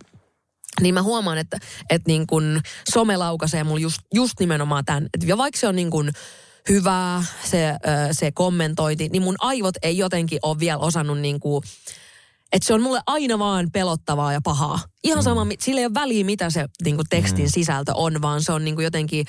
[0.80, 1.58] niin mä huomaan, että,
[1.90, 2.60] että niin kun
[2.92, 5.06] some laukaisee mulle just, just nimenomaan tämän.
[5.14, 6.10] Että ja vaikka se on niin kun
[6.68, 7.74] hyvää, se,
[8.12, 11.64] se kommentointi, niin mun aivot ei jotenkin ole vielä osannut niin kuin,
[12.52, 14.80] että se on mulle aina vaan pelottavaa ja pahaa.
[15.04, 15.50] Ihan sama, mm.
[15.60, 17.50] sillä ei ole väliä, mitä se niin kuin tekstin mm.
[17.50, 19.26] sisältö on, vaan se on niin kuin jotenkin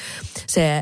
[0.47, 0.81] se,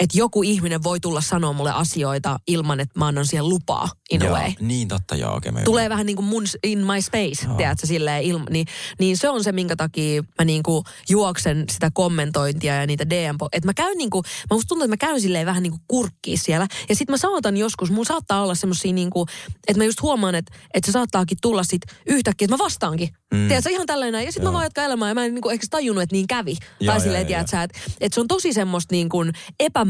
[0.00, 4.22] että joku ihminen voi tulla sanoa mulle asioita ilman, että mä annan siihen lupaa in
[4.22, 5.36] a Joo, way niin totta, joo.
[5.36, 7.56] Okay, tulee vähän niin kuin mun in my space, Joo.
[7.56, 8.66] tiedätkö, silleen ilma, niin,
[8.98, 13.36] niin se on se, minkä takia mä niin kuin juoksen sitä kommentointia ja niitä DM,
[13.52, 15.82] että mä käyn niin kuin, mä musta tuntuu, että mä käyn silleen vähän niin kuin
[15.88, 19.28] kurkkiin siellä, ja sit mä saatan joskus, mulla saattaa olla semmosia niin kuin,
[19.68, 23.48] että mä just huomaan, että, että se saattaakin tulla sit yhtäkkiä, että mä vastaankin, mm.
[23.48, 24.52] tiedätkö, ihan tällainen, ja sit mä Joo.
[24.52, 27.00] vaan jatkan elämää, ja mä en niin kuin ehkä tajunnut, että niin kävi, Joo, tai
[27.00, 27.44] silleen, joo, joo.
[27.46, 29.32] tiedätkö, että, että se on tosi semmoista niin kuin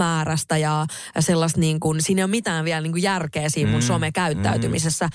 [0.01, 0.87] epämääräistä ja
[1.21, 5.09] sellaista niin kuin, siinä ei ole mitään vielä niin kuin järkeä siinä mun Mm, somekäyttäytymisessä.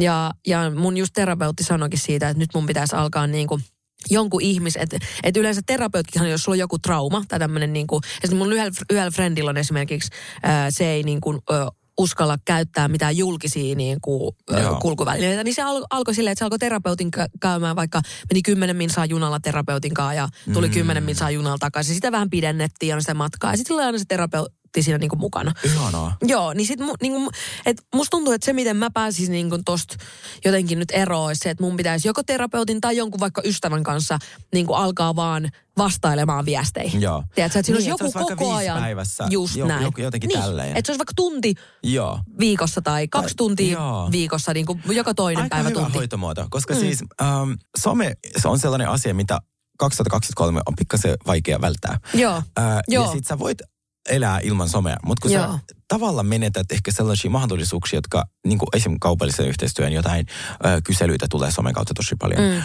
[0.00, 3.62] Ja, ja mun just terapeutti sanoikin siitä, että nyt mun pitäisi alkaa niin kuin
[4.10, 8.02] jonkun ihmis, että et yleensä terapeutkihan, jos sulla on joku trauma tai tämmöinen niin kuin,
[8.34, 10.10] mun yhdellä, yhdellä friendillä on esimerkiksi,
[10.42, 11.66] ää, se ei niin kuin, ö,
[11.98, 14.78] uskalla käyttää mitään julkisia niin kuin, Joo.
[14.80, 18.00] kulkuvälineitä, niin se al- alkoi silleen, että se alkoi terapeutin kä- käymään, vaikka
[18.32, 20.72] meni kymmenen minsaa junalla terapeutin kanssa ja tuli Mm.
[20.74, 21.94] kymmenen minsaa junalla takaisin.
[21.94, 25.52] Sitä vähän pidennettiin ja sitä matkaa ja sitten aina se terapeutti siinä niin kuin mukana.
[25.64, 26.16] Ihanaa.
[26.22, 27.28] Joo, niin sit mu, niin kuin,
[27.66, 29.96] et musta tuntuu, että se miten mä pääsisin niin kuin tosta
[30.44, 34.18] jotenkin nyt eroon, olisi se, että mun pitäisi joko terapeutin tai jonkun vaikka ystävän kanssa
[34.52, 37.00] niin kuin alkaa vaan vastailemaan viesteihin.
[37.02, 37.24] Joo.
[37.34, 38.78] Tiedätkö, että siinä Niin, olisi joku olisi koko ajan.
[38.82, 39.82] päivässä, Just jo- näin.
[39.82, 40.76] joku- jotenkin niin, tälleen.
[40.76, 42.20] Että se olisi vaikka tunti Joo.
[42.38, 44.08] viikossa tai kaksi Tai- tuntia joo.
[44.12, 45.98] viikossa, niin kuin joka toinen Aika päivä hyvä tunti.
[45.98, 46.80] hoitomuoto, koska mm.
[46.80, 49.38] siis ähm, some se on sellainen asia, mitä
[49.78, 51.98] 2023 on pikkasen vaikea välttää.
[52.14, 53.04] Joo, Äh, Joo.
[53.04, 53.58] Ja sit sä voit
[54.10, 55.52] elää ilman somea, mutta kun Joo.
[55.52, 60.26] sä tavallaan menetät ehkä sellaisia mahdollisuuksia, jotka niin kuin esimerkiksi kaupallisen yhteistyön jotain
[60.64, 62.40] ö, kyselyitä tulee somen kautta tosi paljon.
[62.40, 62.56] Mm.
[62.58, 62.62] Ö,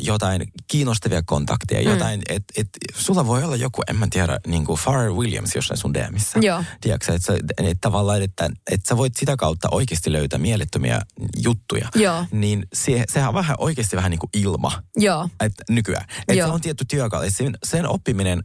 [0.00, 1.90] jotain kiinnostavia kontakteja, Mm.
[1.90, 5.78] jotain, että et, sulla voi olla joku, en mä tiedä, niin kuin Pharrell Williams jossain
[5.78, 6.38] sun DMissä.
[6.42, 6.64] Joo.
[6.80, 11.00] Tiedätkö, että et tavallaan, että et sä voit sitä kautta oikeasti löytää mielettömiä
[11.42, 11.88] juttuja.
[11.94, 12.24] Joo.
[12.32, 16.04] Niin se, sehän on vähän oikeasti vähän niin kuin ilma joo, et nykyään.
[16.20, 16.48] Että Joo.
[16.48, 17.22] se on tietty työkalu.
[17.22, 18.42] Et Sen, sen oppiminen,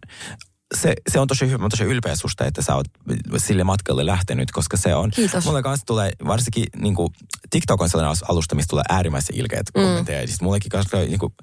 [0.77, 1.57] se, se on tosi hyvä.
[1.57, 2.85] Mä tosi ylpeä susta, että sä oot
[3.37, 5.11] sille matkalle lähtenyt, koska se on...
[5.11, 5.45] Kiitos.
[5.45, 7.13] Mulle kanssa tulee, varsinkin niin kuin,
[7.49, 9.81] TikTok on sellainen alusta, mistä tulee äärimmäisen ilkeät mm.
[9.81, 10.21] kommentteja.
[10.21, 11.33] Ja sitten mullekin kanssa tulee niin kuin,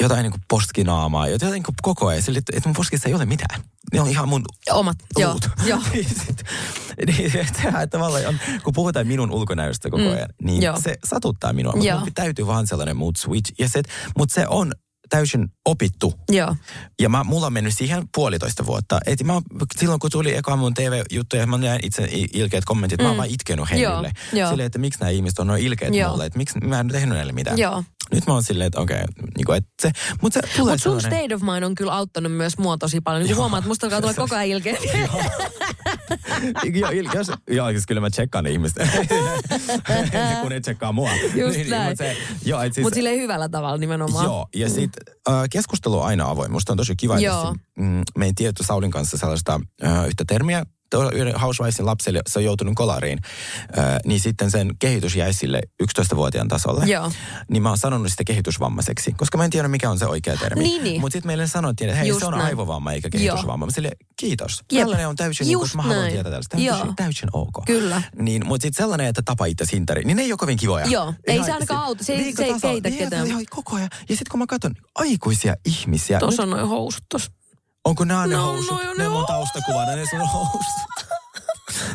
[0.00, 2.22] jotain niin kuin postkinaamaa, jotain niin kuin koko ajan.
[2.22, 3.60] Sille, että, mun poskissa ei ole mitään.
[3.92, 4.96] Ne on ihan mun omat.
[5.16, 5.48] Luut.
[5.66, 5.80] joo.
[5.92, 6.06] niin,
[7.06, 7.32] niin
[7.90, 10.80] tavallaan on, kun puhutaan minun ulkonäöstä koko Mm, ajan, niin joo.
[10.80, 11.72] se satuttaa minua.
[11.76, 13.52] Mutta mun täytyy vaan sellainen mood switch.
[13.58, 13.82] Ja se,
[14.18, 14.72] mutta se on
[15.08, 16.14] täysin opittu.
[16.30, 16.56] Joo,
[17.00, 19.00] Ja mä, mulla on mennyt siihen puolitoista vuotta.
[19.06, 19.42] Et mä,
[19.76, 23.02] silloin kun tuli eka mun TV-juttuja, mä näin itse ilkeät kommentit, mm.
[23.02, 23.68] mä oon vaan itkenut
[24.32, 24.48] joo.
[24.48, 26.10] Silleen, että miksi nämä ihmiset on noin ilkeät Joo.
[26.10, 27.58] mulle, että miksi mä en tehnyt näille mitään.
[27.58, 27.84] joo.
[28.14, 28.98] Nyt mä oon silleen, että okei,
[29.36, 29.90] niin että se,
[30.22, 33.00] mutta se tulee Mutta sun sellainen- state of mind on kyllä auttanut myös mua tosi
[33.00, 33.22] paljon.
[33.22, 33.38] Niin Joo.
[33.40, 34.76] huomaat, että musta alkaa tulla koko ajan ilkeä.
[36.74, 38.76] joo, il- jos, joo, siis kyllä mä tsekkaan ne ihmiset,
[40.40, 41.10] kun ne tsekkaa mua.
[41.34, 41.88] Just näin.
[41.88, 44.24] mut se, joo, et siis, Mutta silleen hyvällä tavalla nimenomaan.
[44.24, 46.52] Joo, ja sitten äh, keskustelu on aina avoin.
[46.52, 50.66] Musta on tosi kiva, että mm, me ei tiedetty Saulin kanssa sellaista äh, yhtä termiä.
[51.40, 53.18] Housewivesin lapselle se on joutunut kolariin,
[53.78, 56.84] äh, niin sitten sen kehitys jäi sille 11-vuotiaan tasolle.
[56.86, 57.12] Joo.
[57.50, 60.62] Niin mä oon sanonut sitä kehitysvammaiseksi, koska mä en tiedä mikä on se oikea termi.
[60.62, 61.00] Niin, niin.
[61.00, 62.44] Mutta sitten meille sanottiin, että hei Just se on näin.
[62.44, 63.66] aivovamma eikä kehitysvamma.
[63.66, 64.60] Mä sille, kiitos.
[64.72, 64.80] Jep.
[64.82, 66.12] Tällainen on täysin, niin kun mä haluan näin.
[66.12, 66.56] tietää tällaista.
[66.56, 67.64] Täysin, täysin ok.
[67.66, 68.02] Kyllä.
[68.18, 70.86] Niin, mutta sitten sellainen, että tapa itse hintari, niin ne ei ole kovin kivoja.
[70.86, 72.04] Joo, ei Ihan se ainakaan auta.
[72.04, 73.26] Se ei- se ei keitä ketään.
[73.26, 73.88] Ihan koko ajan.
[73.92, 77.30] Ja sitten kun mä katson aikuisia ihmisiä, Tuossa on noin housut tossa.
[77.88, 78.84] Onko nämä ne No, housut?
[78.84, 81.06] no, ne on mun taustakuvana, ne sun housut.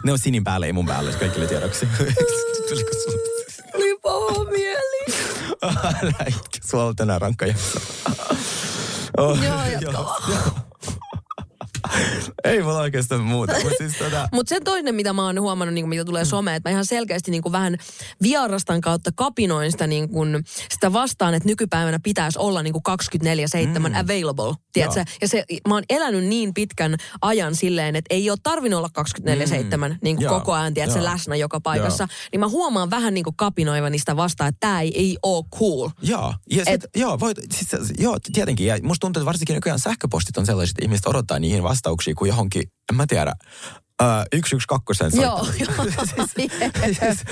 [0.03, 1.87] ne on sinin päällä, ei mun päällä, kaikille tiedoksi.
[3.73, 5.05] Oli paha mieli.
[6.03, 7.79] Älä itke, sulla on tänään rankka jakso.
[9.17, 10.62] Oh, Joo, jatka vaan.
[12.43, 14.29] Ei mulla oikeastaan muuta, mutta siis tota...
[14.33, 17.31] Mutta se toinen, mitä mä oon huomannut, niin mitä tulee someen, että mä ihan selkeästi
[17.31, 17.77] niin kuin vähän
[18.21, 22.83] vierastan kautta kapinoin sitä, niin kuin, sitä vastaan, että nykypäivänä pitäisi olla niin kuin
[23.77, 23.85] 24-7 mm.
[23.85, 24.53] available.
[24.73, 24.99] Tiedätkö?
[24.99, 25.05] Joo.
[25.21, 29.77] Ja se, mä oon elänyt niin pitkän ajan silleen, että ei ole tarvinnut olla 24-7
[29.77, 29.95] mm.
[30.01, 31.05] niin kuin Joo, koko ajan, tiedätkö, joo.
[31.05, 32.07] läsnä joka paikassa.
[32.31, 35.89] Niin mä huomaan vähän niin kuin kapinoivani sitä vastaan, että tämä ei, ei ole cool.
[36.01, 38.67] Joo, ja sit, joo, voit, siis, joo, tietenkin.
[38.67, 42.29] Ja musta tuntuu, että varsinkin nykyään sähköpostit on sellaiset, että ihmiset odottaa niihin vastauksia kuin
[42.29, 43.33] johonkin, en mä tiedä,
[44.01, 45.85] Uh, 112 Joo, joo.
[46.15, 47.23] siis, siis,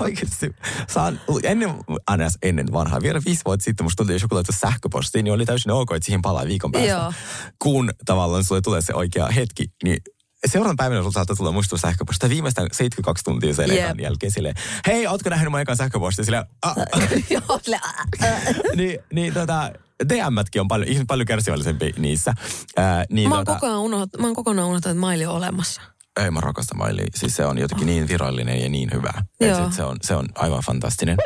[0.00, 0.54] oikeasti,
[0.88, 1.74] saan, ennen,
[2.06, 5.46] aina ennen vanhaa, vielä viisi vuotta sitten musta tuli, jos joku laittoi sähköpostiin, niin oli
[5.46, 6.88] täysin ok, että siihen palaa viikon päästä.
[6.88, 7.12] Joo.
[7.58, 9.98] Kun tavallaan sulle tulee se oikea hetki, niin
[10.46, 14.54] seuraavan päivänä sulla saattaa tulla muistutus sähköpostista viimeistään 72 tuntia sen ekan jälkeen silleen,
[14.86, 15.76] hei, ootko nähnyt mun ekan?
[16.12, 16.44] Silleen,
[17.30, 17.80] Joo, sille,
[18.22, 18.54] äh, äh.
[18.76, 19.70] niin, niin tota,
[20.08, 22.34] DM:tkin on paljon, ihmiset paljon kärsivällisempi niissä.
[22.76, 25.82] Ää, niin Mä oon tota, kokonaan unohtanut, mä oon kokonaan unohtanut, että maili on olemassa.
[26.20, 27.06] ei mä rakastan Miley.
[27.14, 29.12] Siis se on jotenkin niin virallinen ja niin hyvä.
[29.40, 29.70] Joo.
[29.70, 31.16] se, on, se on aivan fantastinen.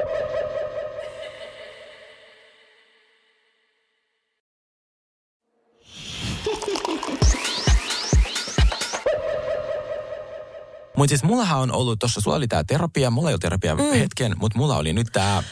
[10.96, 13.82] Mutta siis mullahan on ollut tuossa, sulla oli tää terapia, mulla ei ole terapia mm.
[13.82, 15.42] hetken, mutta mulla oli nyt tää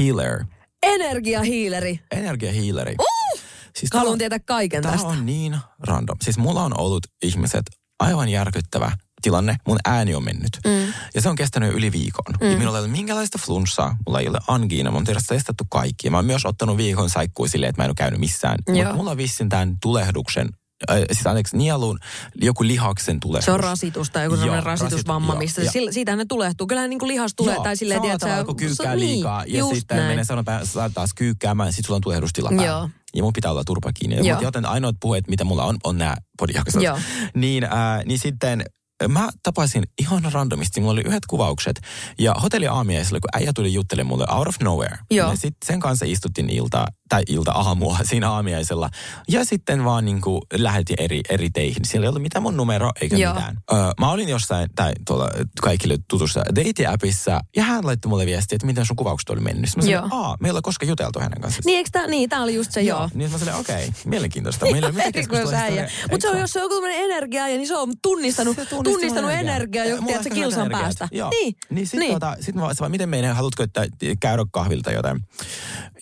[0.00, 0.44] healer,
[0.82, 2.00] Energiahiileri.
[2.10, 2.94] energia healeri.
[3.00, 3.40] Uh!
[3.76, 5.08] Siis Haluan on- tietää kaiken Tämä tästä.
[5.08, 6.16] on niin random.
[6.22, 7.62] Siis mulla on ollut ihmiset
[8.00, 8.92] aivan järkyttävä
[9.22, 9.56] tilanne.
[9.66, 10.58] Mun ääni on mennyt.
[10.66, 10.92] Mm.
[11.14, 12.34] Ja se on kestänyt yli viikon.
[12.40, 12.50] Mm.
[12.50, 13.96] Ja minulla ei ole minkäänlaista flunssaa.
[14.06, 14.90] Mulla ei ole angiina.
[14.90, 16.10] Mä oon testattu kaikki.
[16.10, 18.58] Mä oon myös ottanut viikon saikkui silleen, että mä en ole käynyt missään.
[18.68, 20.48] Mutta mulla on vissin tämän tulehduksen,
[20.90, 21.98] äh, siis anteeksi, nielun,
[22.34, 23.44] joku lihaksen tulehdus.
[23.44, 25.72] Se on rasitus tai joku sellainen rasit- rasitusvamma, joo, mistä joo.
[25.72, 26.66] sillä, siitähän ne tulehtuu.
[26.66, 29.74] Kyllähän niin kuin lihas tulee Joo, tai silleen, tiedät kuin kyykkää niin, liikaa ja just
[29.74, 30.08] sitten näin.
[30.08, 32.66] menee sanotaan taas kyykkäämään, sitten sulla on tulehdustila päällä.
[32.66, 32.88] Joo.
[33.14, 34.28] Ja mun pitää olla turpa kiinni.
[34.28, 34.40] Joo.
[34.40, 36.82] Joten ainoat puheet, mitä mulla on, on nämä podijaksot.
[36.82, 36.98] Joo.
[37.34, 38.64] Niin, äh, niin sitten
[39.08, 41.80] mä tapasin ihan randomisti, mulla oli yhdet kuvaukset.
[42.18, 44.98] Ja hotelli aamiaisella, kun äijä tuli juttelemaan mulle out of nowhere.
[45.10, 45.30] Joo.
[45.30, 48.90] Ja sitten sen kanssa istuttiin ilta, tai ilta aamua siinä aamiaisella.
[49.28, 51.84] Ja sitten vaan niin kuin lähetin eri, eri teihin.
[51.84, 53.34] Siellä ei ollut mitään mun numero eikä Joo.
[53.34, 53.58] mitään.
[53.72, 55.30] Öö, mä olin jossain, tai tuolla
[55.62, 59.70] kaikille tutussa date-appissa, ja hän laittoi mulle viestiä, että miten sun kuvaukset oli mennyt.
[59.70, 60.22] Sitten mä sanoin, Joo.
[60.22, 61.62] aa, meillä on koskaan juteltu hänen kanssaan.
[61.66, 63.08] Niin, eikö tää, niin, tää oli just se joo.
[63.14, 64.66] Niin mä sanoin, okei, okay, mielenkiintoista.
[64.66, 65.82] Meillä ei ole mitään keskustelua.
[66.10, 68.66] Mutta se on, jos se on joku tämmöinen energia, ja niin se on tunnistanut, Se
[68.66, 71.08] tunnistaa tunnistanut energiaa, Ja joku mulla on tiedät, ehkä kilsan päästä.
[71.12, 71.30] Joo.
[71.30, 72.12] Niin, Niin sit, niin.
[72.12, 73.86] Tota, sit mä vaan, miten meidän, haluatko että
[74.20, 75.20] käydä kahvilta jotain?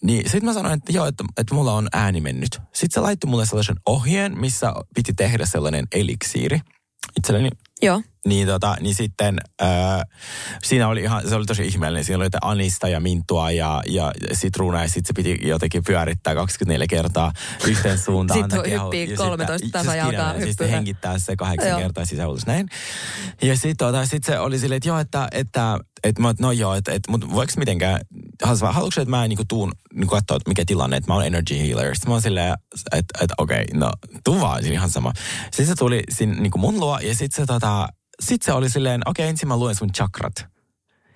[0.02, 2.60] Niin sit mä sanoin, että joo, että, että mulla on ääni mennyt.
[2.72, 6.60] Sitten se laittoi mulle sellaisen ohjeen, missä piti tehdä sellainen eliksiiri
[7.18, 7.48] itselleni.
[7.82, 8.02] Joo.
[8.28, 10.04] Niin, tota, niin sitten ää,
[10.64, 12.04] siinä oli ihan, se oli tosi ihmeellinen.
[12.04, 16.86] Siinä oli anista ja mintua ja, ja sitruunaa ja sitten se piti jotenkin pyörittää 24
[16.86, 17.32] kertaa
[17.66, 18.40] yhteen suuntaan.
[18.40, 20.66] Sitten keho- hyppii ja 13 sitten- tasajalkaa siis hyppyä.
[20.66, 21.80] hengittää se kahdeksan Joo.
[21.80, 22.68] kertaa sisään ulos näin.
[23.42, 26.74] Ja sitten tota, sit se oli silleen, että joo, että, että, että mä, no joo,
[26.74, 28.00] että, että mutta voiko mitenkään,
[28.42, 31.94] haluatko että mä niinku tuun niinku katsoa, että mikä tilanne, että mä oon energy healer.
[31.94, 32.54] Sitten mä oon silleen,
[32.92, 33.92] että, että okei, no
[34.24, 35.12] tuu vaan, ihan sama.
[35.44, 37.88] Sitten se tuli sinne niinku mun luo ja sitten se tota,
[38.24, 40.34] sit se oli silleen, okei, ensin mä luen sun chakrat.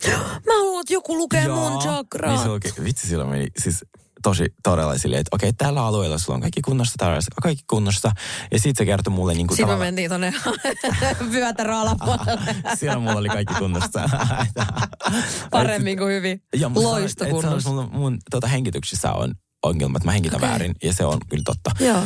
[0.46, 2.32] Mä haluan, että joku lukee mun chakraa.
[2.32, 3.84] Niin se oikein, vitsi silloin meni siis
[4.22, 8.12] tosi todella silleen, että okei, tällä alueella sulla on kaikki kunnossa, täällä kaikki kunnossa.
[8.52, 10.34] Ja sitten se kertoi mulle niin kuin Sitten me mentiin tonne
[11.32, 12.56] vyötärön alapuolelle.
[12.78, 14.08] Siellä mulla oli kaikki kunnossa.
[15.50, 16.42] Paremmin kuin hyvin.
[16.56, 17.70] Ja musta Loisto sanoin, että kunnossa.
[17.70, 19.34] se on mun, mun tota, hengityksissä on
[19.68, 20.48] ongelma, että mä hengitän Okei.
[20.48, 20.74] väärin.
[20.82, 21.70] Ja se on kyllä totta.
[21.80, 22.00] Joo.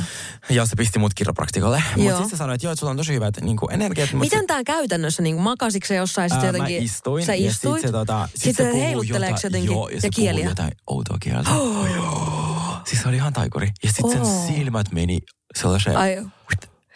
[0.51, 1.83] Ja se pisti mut kiropraktikolle.
[1.97, 4.13] Mutta sitten se sanoi, että joo, että sulla on tosi hyvät niin energiat.
[4.13, 6.77] mut Miten tämä käytännössä, niin makasitko se jossain sitten jotenkin?
[6.77, 7.27] Mä istuin.
[7.27, 7.81] Sä ja istuit?
[7.81, 9.71] sit se, tota, sit Sitten se heilutteleeko jotenkin?
[9.71, 10.49] Joo, ja, se kieliä?
[10.49, 11.51] jotain outoa kieltä.
[11.63, 12.63] Oh, joo.
[12.89, 13.71] Siis se oli ihan taikuri.
[13.85, 14.47] Ja sitten sen Oh.
[14.47, 15.19] silmät meni
[15.59, 15.97] sellaiseen...
[15.97, 16.23] Ai,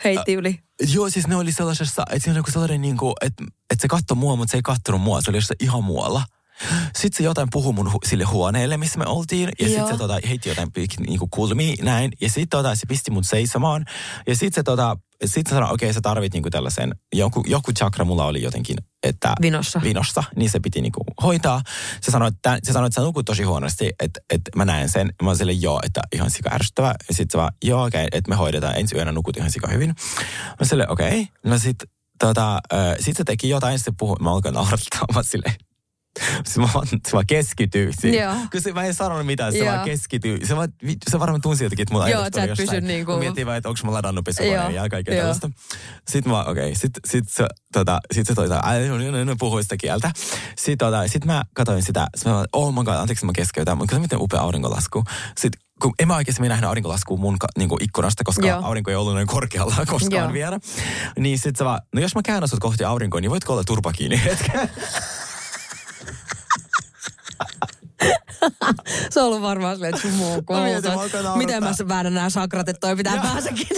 [0.04, 0.60] heitti yli.
[0.94, 4.16] Joo, siis ne oli sellaisessa, että siinä oli sellainen niin kuin, että, että se katsoi
[4.16, 5.20] mua, mutta se ei kattonut mua.
[5.20, 6.22] Se oli jossain ihan muualla.
[6.96, 9.48] Sitten se jotain puhui mun hu- sille huoneelle, missä me oltiin.
[9.60, 10.68] Ja sitten se tota, heitti jotain
[11.06, 12.12] niin kuin kulmia näin.
[12.20, 13.84] Ja sitten tota, se pisti mun seisomaan.
[14.26, 17.72] Ja sitten se, tota, sit se sanoi, okei, sä tarvit niin kuin tällaisen, joku, joku
[17.72, 19.80] chakra mulla oli jotenkin, että Vinossa.
[19.82, 21.62] vinossa, niin se piti niinku hoitaa.
[22.00, 25.12] Se sanoi, että, se sanoi, että sä nukut tosi huonosti, että, että mä näen sen.
[25.22, 26.94] Mä olin silleen, joo, että ihan sika ärsyttävä.
[27.08, 28.76] Ja sitten se vaan, joo, okei, okay, että me hoidetaan.
[28.76, 29.94] Ensi yönä nukut ihan sika hyvin.
[30.60, 31.08] Mä silleen, okei.
[31.08, 31.24] Okay.
[31.44, 31.76] No sit,
[32.18, 35.04] tota, äh, sit se teki jotain, se puhui, mä alkoin naurattaa.
[35.14, 35.54] Mä silleen,
[36.46, 37.90] se vaan, se vaan keskityy.
[38.00, 38.22] Siinä.
[38.22, 38.34] Joo.
[38.52, 39.72] Kun se, mä en sanonut mitään, se Joo.
[39.72, 40.46] vaan keskityy.
[40.46, 40.68] Se, vaan,
[41.10, 43.68] se varmaan tunsi jotenkin, että mulla Joo, sä et pysy niinku- Mä Miettii vaan, että
[43.68, 44.84] onko mä ladannut pesukoneen Joo.
[44.84, 45.20] ja kaikkea Joo.
[45.20, 45.50] tällaista.
[46.08, 46.74] Sitten mä, okei, okay.
[46.74, 50.10] sitten sit se, tota, sit se toi, ai, no, no, no, puhui sitä kieltä.
[50.56, 53.98] Sitten tota, sit mä katsoin sitä, sit mä, oh my god, anteeksi mä keskeytän, mutta
[53.98, 55.04] miten upea aurinkolasku.
[55.38, 58.60] Sitten kun en mä oikeasti nähnyt aurinkolaskua mun ka- niinku ikkunasta, koska Joo.
[58.64, 60.32] aurinko ei ollut noin korkealla koskaan Joo.
[60.32, 60.58] vielä.
[61.18, 63.92] Niin sit sä vaan, no jos mä käännän sut kohti aurinkoa, niin voitko olla turpa
[63.92, 64.70] kiinni hetken?
[69.10, 70.42] Se on ollut varmaan silleen, että sun muu
[70.82, 71.36] naurattaa.
[71.36, 73.66] Miten mä väännän nämä sakrat, että toi pitää pääsäkin.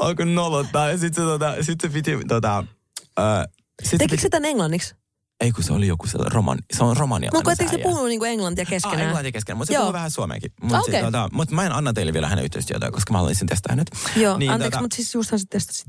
[0.00, 3.44] Alkoi nolottaa ja sit se, tota, sit se piti, tota, äh,
[3.82, 4.94] sit se Tekikö piti, se tämän englanniksi?
[5.40, 8.24] Ei kun se oli joku sellainen roman, se on romanialainen Mutta etteikö se puhunut niinku
[8.24, 9.00] englantia Ah, keskenään?
[9.00, 10.52] englanti kesken, mutta se puhuu vähän suomeakin.
[10.62, 11.00] Mutta okay.
[11.02, 13.90] tota, mut mä en anna teille vielä hänen yhteystietoja, koska mä haluaisin testaa hänet.
[14.16, 15.86] Joo, Niin, anteeksi, tota- mutta siis justhan sä testasit.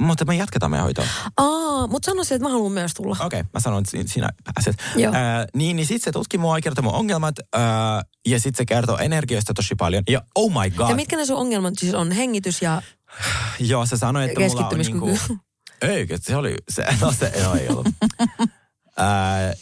[0.00, 1.06] Mutta me jatketaan meidän hoitoa.
[1.36, 3.16] Aa, mutta sanoisin, että mä haluan myös tulla.
[3.20, 4.76] Okei, okay, mä sanon, että si- sinä pääset.
[4.96, 5.14] Joo.
[5.14, 8.98] Ää, niin, niin sitten se tutki mua, kertoi mun ongelmat, ää, ja sitten se kertoo
[8.98, 10.02] energioista tosi paljon.
[10.08, 10.88] Ja oh my god.
[10.88, 12.12] Ja mitkä ne sun ongelmat siis on?
[12.12, 12.82] Hengitys ja...
[13.60, 15.18] Joo, se sanoi, että mulla on niinku...
[15.82, 16.54] Eikö, se oli...
[16.68, 17.86] Se, no se no, ei ollut.
[18.96, 19.54] Ää,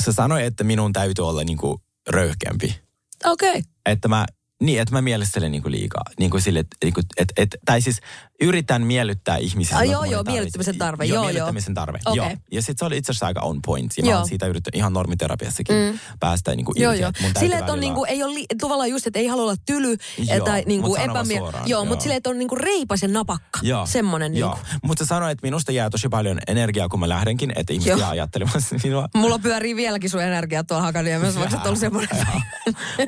[0.00, 2.80] se sanoi, että minun täytyy olla niinku röyhkeämpi.
[3.24, 3.50] Okei.
[3.50, 3.62] Okay.
[3.86, 4.26] Että mä,
[4.62, 6.02] niin, että mä mielestelen niinku liikaa.
[6.18, 8.00] Niinku sille, että niinku, et, et, tai siis
[8.40, 9.76] yritän miellyttää ihmisiä.
[9.78, 11.24] Ah, joo, joo, miellyttämisen tarve, joo, joo.
[11.24, 12.16] miellyttämisen tarve, Okei.
[12.16, 12.30] joo.
[12.52, 13.92] Ja sitten se oli itse asiassa aika on point.
[13.98, 14.18] Ja mä Joo.
[14.18, 15.98] oon siitä yrittänyt ihan normiterapiassakin mm.
[16.20, 17.02] päästä niinku Joo, irti.
[17.02, 17.12] joo.
[17.20, 19.42] mun täytyy Silleen, että on välillä- niinku, ei ole li- tavallaan just, että ei halua
[19.44, 21.38] olla tyly Joo, tai niinku mut sano vaan epämie...
[21.38, 21.84] suoraan, Joo, joo.
[21.84, 23.60] mutta silleen, että on niinku reipas ja napakka.
[23.62, 23.86] Joo.
[23.86, 24.54] Semmonen Joo.
[24.54, 24.68] niinku.
[24.82, 27.98] Mutta se sanoi, että minusta jää tosi paljon energiaa, kun mä lähdenkin, että ihmiset Joo.
[28.00, 29.08] jää ajattelemaan minua.
[29.14, 32.08] Mulla pyörii vieläkin sun energiaa tuolla Hakaniemessä, vaikka sä oot ollut semmoinen.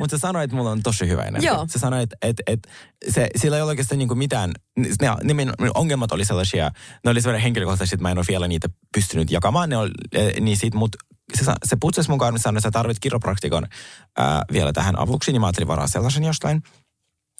[0.01, 1.53] Mutta se sanoi, että mulla on tosi hyvä energia.
[1.53, 1.66] Joo.
[1.68, 2.68] Se sanoi, että, että, että
[3.11, 4.53] se, sillä ei ole oikeastaan niinku mitään,
[4.83, 6.70] ne, ne minun ongelmat oli sellaisia,
[7.05, 10.41] ne oli sellainen henkilökohtaisesti, että mä en ole vielä niitä pystynyt jakamaan, ne oli, eh,
[10.41, 10.97] niin sit mut,
[11.35, 13.66] se, se putsasi mukaan, että sanoi, että sä tarvit kiropraktikon
[14.18, 16.62] ää, vielä tähän avuksi, niin mä ajattelin varaa sellaisen jostain.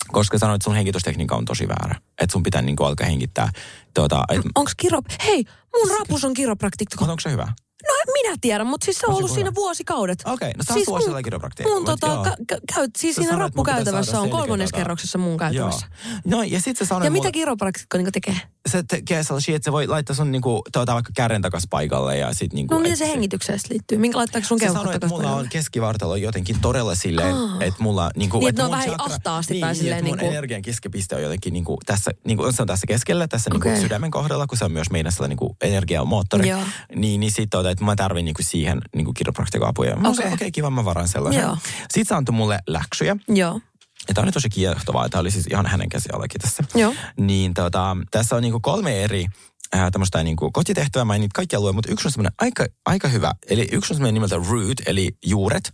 [0.07, 1.95] Koska sanoit, että sun hengitystekniikka on tosi väärä.
[2.21, 3.49] Että sun pitää niinku alkaa hengittää.
[3.93, 5.01] Tuota, et, Onks kiro...
[5.25, 7.05] Hei, mun rapus on kiropraktikko.
[7.05, 7.47] onko se hyvä?
[7.87, 10.23] No en minä tiedä, mutta siis se on ollut siinä vuosikaudet.
[10.25, 14.21] Okei, no sä kiropraktiikka, Mun mut tota, ka- käyt, siis Sä siinä sanoit, mun rappukäytävässä
[14.21, 15.87] on kolmannes kerroksessa mun käytävässä.
[16.05, 16.19] Joo.
[16.25, 18.35] No ja sitten se sanoi Ja mulle, mitä kiropraktikko niinku tekee?
[18.69, 22.33] se tekee sellaisia, että se voi laittaa sun niinku, tuota, vaikka kärren takas paikalle ja
[22.33, 22.73] sit niinku...
[22.73, 23.97] No miten se hengitykseen liittyy?
[23.97, 28.39] Minkä laittaako sun keuhkot sanoi, että mulla on keskivartalo jotenkin todella silleen, että mulla niinku...
[28.39, 30.61] Niin, että ne on mun vähän chakra- ahtaasti niin, tai niin, silleen mun niinku- energian
[30.61, 34.57] keskipiste on jotenkin niinku tässä, niinku, se on tässä keskellä, tässä niinku sydämen kohdalla, kun
[34.57, 36.49] se on myös meidän sellainen niinku energiamoottori.
[36.95, 39.95] Niin, niin sit tota, että mä tarvin niinku siihen niinku kiropraktikoapuja.
[39.95, 40.25] Mä Okei.
[40.25, 41.41] okei, okay, kiva, mä varan sellaisen.
[41.41, 41.57] Joo.
[41.79, 43.15] Sitten se antoi mulle läksyjä.
[43.27, 43.61] Joo.
[44.07, 45.09] Ja tämä oli tosi kiehtovaa.
[45.09, 46.63] Tämä oli siis ihan hänen käsialakin tässä.
[46.75, 46.93] Joo.
[47.17, 49.25] Niin tota, tässä on niinku kolme eri
[49.73, 51.05] ää, tämmöistä niinku kotitehtävää.
[51.05, 53.33] Mä en niitä kaikkia lue, mutta yksi on semmoinen aika, aika hyvä.
[53.49, 55.71] Eli yksi on semmoinen nimeltä root, eli juuret.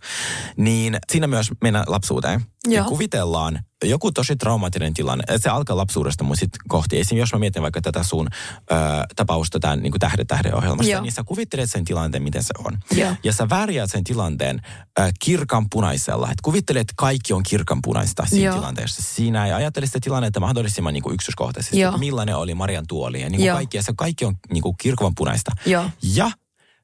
[0.56, 2.40] Niin siinä myös mennään lapsuuteen.
[2.68, 2.88] Ja Joo.
[2.88, 5.24] kuvitellaan joku tosi traumaattinen tilanne.
[5.36, 7.00] Se alkaa lapsuudesta mun sit kohti.
[7.00, 8.28] Esimerkiksi jos mä mietin vaikka tätä sun
[8.70, 8.74] ö,
[9.16, 11.02] tapausta tämän niin tähden tähden ohjelmasta, Joo.
[11.02, 12.78] niin sä kuvittelet sen tilanteen, miten se on.
[12.96, 13.16] Joo.
[13.24, 14.60] Ja sä värjäät sen tilanteen
[14.98, 16.30] ö, kirkan punaisella.
[16.30, 18.54] Et kuvittelet, että kaikki on kirkan punaista siinä Joo.
[18.54, 19.02] tilanteessa.
[19.02, 21.80] Siinä ei ajattele sitä tilannetta mahdollisimman niin kuin yksityiskohtaisesti.
[21.80, 21.98] Joo.
[21.98, 23.76] Millainen oli Marian tuoli ja niin kuin kaikki.
[23.76, 25.50] Ja se kaikki on niin kuin kirkon punaista.
[25.66, 25.90] Joo.
[26.02, 26.30] Ja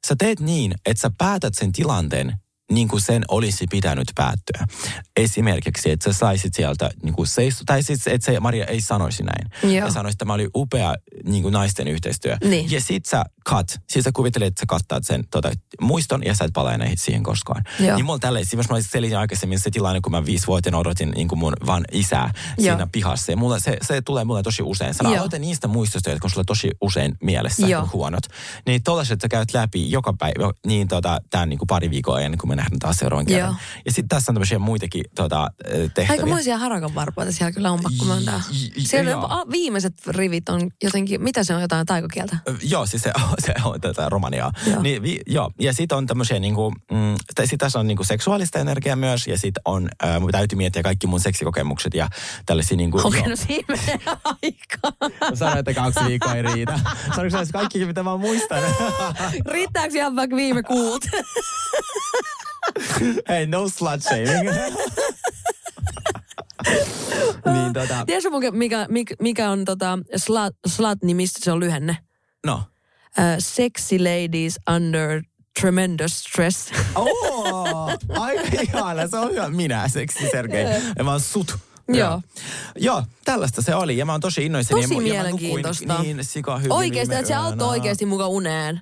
[0.07, 2.33] sä teet niin, että sä päätät sen tilanteen
[2.71, 4.65] niin kuin sen olisi pitänyt päättyä.
[5.17, 9.23] Esimerkiksi, että sä saisit sieltä niin kuin seistu, tai siis, että se Maria ei sanoisi
[9.23, 9.73] näin.
[9.75, 9.87] Joo.
[9.87, 10.95] Ja sanoisi, että tämä oli upea
[11.25, 12.37] niin kuin naisten yhteistyö.
[12.43, 12.71] Niin.
[12.71, 15.51] Ja sit sä cut, siis sä kuvittelet, että sä kattaat sen tota,
[15.81, 17.63] muiston ja sä et palaa enää siihen koskaan.
[17.79, 17.95] Joo.
[17.95, 21.39] Niin mulla tällä, siis mä selitin aikaisemmin se tilanne, kun mä viisivuotiaana odotin niin kuin
[21.39, 22.63] mun vaan isää Joo.
[22.63, 23.31] siinä pihassa.
[23.31, 24.93] Ja mulla, se, se tulee mulle tosi usein.
[24.93, 25.13] Sä Joo.
[25.13, 27.89] aloita niistä muistoista, jotka on sulle tosi usein mielessä, Joo.
[27.93, 28.23] huonot.
[28.67, 32.37] Niin tollaiset sä käyt läpi joka päivä, niin tota, tämän niin kuin pari viikkoa ennen
[32.37, 33.49] kuin me nähdään taas seuraavan kerran.
[33.49, 33.81] Joo.
[33.85, 36.11] Ja sitten tässä on tämmöisiä muitakin tota, tehtäviä.
[36.11, 38.41] Aikamoisia harakan varpaita siellä kyllä on pakko myöntää.
[38.77, 39.25] Siellä joo.
[39.29, 42.37] a- viimeiset rivit on jotenkin, mitä se on jotain taikokieltä?
[42.47, 43.13] Ö, Joo, siis se,
[43.45, 44.51] se on tätä romaniaa.
[44.67, 44.81] Joo.
[44.81, 45.51] Niin, vi, joo.
[45.59, 49.61] Ja sitten on tämmöisiä, niinku, mm, sit tässä on niinku seksuaalista energiaa myös, ja sitten
[49.65, 52.09] on, äh, mun täytyy miettiä kaikki mun seksikokemukset ja
[52.45, 53.01] tällaisia niinku...
[53.03, 53.29] Okei, joo.
[53.29, 55.09] no siinä menee aikaa.
[55.29, 56.79] Mä sanoin, että kaksi viikkoa ei riitä.
[57.15, 58.63] Sanoinko kaikki, mitä mä muistan?
[59.45, 61.05] Riittääkö ihan vaikka viime kuut?
[63.29, 64.49] Hei, no slut shaming.
[67.53, 71.97] niin tota, Tiedätkö mikä, mikä, mikä on tota slut, slut, niin mistä se on lyhenne?
[72.45, 72.63] no.
[73.19, 75.21] Uh, sexy ladies under
[75.61, 76.71] tremendous stress.
[76.95, 77.89] Oh,
[78.19, 79.49] aika ihana, se on hyvä.
[79.49, 80.65] Minä, seksi Sergei.
[80.97, 81.57] Ja mä oon sut.
[81.87, 82.21] Joo.
[82.75, 83.97] Joo, tällaista se oli.
[83.97, 84.81] Ja mä oon tosi innoissani.
[84.81, 85.85] Tosi ja mä- ja mä mielenkiintoista.
[85.87, 88.81] nukuin Niin, sika hyvin Oikeasti, että se auttoi oikeasti muka uneen.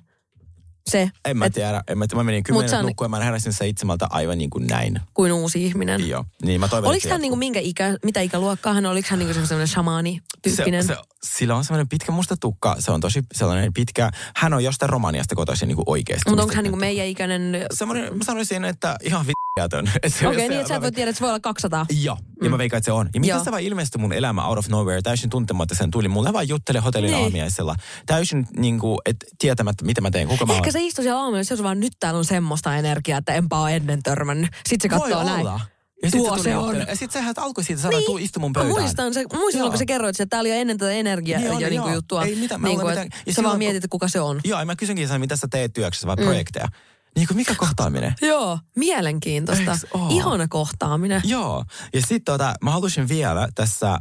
[0.86, 1.82] Se, En mä et tiedä.
[1.88, 2.20] En mä, tiedä.
[2.20, 5.00] mä menin kymmenen sä- nukkua ja mä heräsin seitsemältä aivan niin kuin näin.
[5.14, 6.08] kuin uusi ihminen.
[6.08, 6.24] Joo.
[6.42, 8.92] Niin mä toivon, Oliko hän niinku minkä ikä, mitä ikäluokkaa hän oli?
[8.92, 10.84] Oliko hän niinku semmoinen shamaani-tyyppinen?
[10.84, 12.76] se, se, sillä on semmoinen pitkä musta tukka.
[12.78, 14.10] Se on tosi sellainen pitkä.
[14.36, 16.30] Hän on jostain Romaniasta kotoisin niin kuin oikeasti.
[16.30, 17.66] Mutta onko hän niinku meidän ikäinen?
[17.74, 19.26] Semmoinen, mä sanoisin, että ihan
[19.60, 19.88] vitjätön.
[20.28, 21.86] Okei, niin että sä et voi tiedä, että se voi olla 200.
[22.02, 23.08] Joo, ja mä veikkaan, että se on.
[23.14, 26.08] Ja miten se vaan ilmestyi mun elämä out of nowhere, täysin tuntematta sen tuli.
[26.08, 27.16] Mulle vaan juttele hotellin Niin.
[27.16, 27.24] niin.
[27.24, 27.74] aamiaisella.
[28.06, 30.72] Täysin niin kuin, et, tietämättä, mitä mä teen, kuka mä Ehkä oon.
[30.72, 34.02] se istui siellä se on vaan nyt täällä on semmoista energiaa, että enpä ole ennen
[34.02, 34.50] törmännyt.
[34.68, 35.40] Sitten se katsoo näin.
[35.40, 35.60] olla.
[36.02, 36.76] Ja sit Tuo tuli se on.
[36.88, 38.06] Ja sit sehän alkoi siitä sanoa, niin.
[38.06, 38.82] tuu istu mun Mä pöytään.
[38.82, 39.70] muistan, se, muistan Joo.
[39.70, 42.24] kun sä kerroit, että täällä oli ennen tätä energiaa Niin ja niinku juttua.
[42.24, 44.40] Ei mitään, mä niinku, olen että mitään- ja sä vaan mietit, kuka se on.
[44.44, 46.68] Joo, ja mä kysynkin mitä sä teet työksessä vai projekteja.
[47.16, 48.14] Niin kuin mikä kohtaaminen?
[48.32, 49.78] Joo, mielenkiintoista.
[50.10, 51.20] Ihana kohtaaminen.
[51.24, 51.64] Joo.
[51.94, 53.98] Ja sitten tota, mä halusin vielä tässä, äh,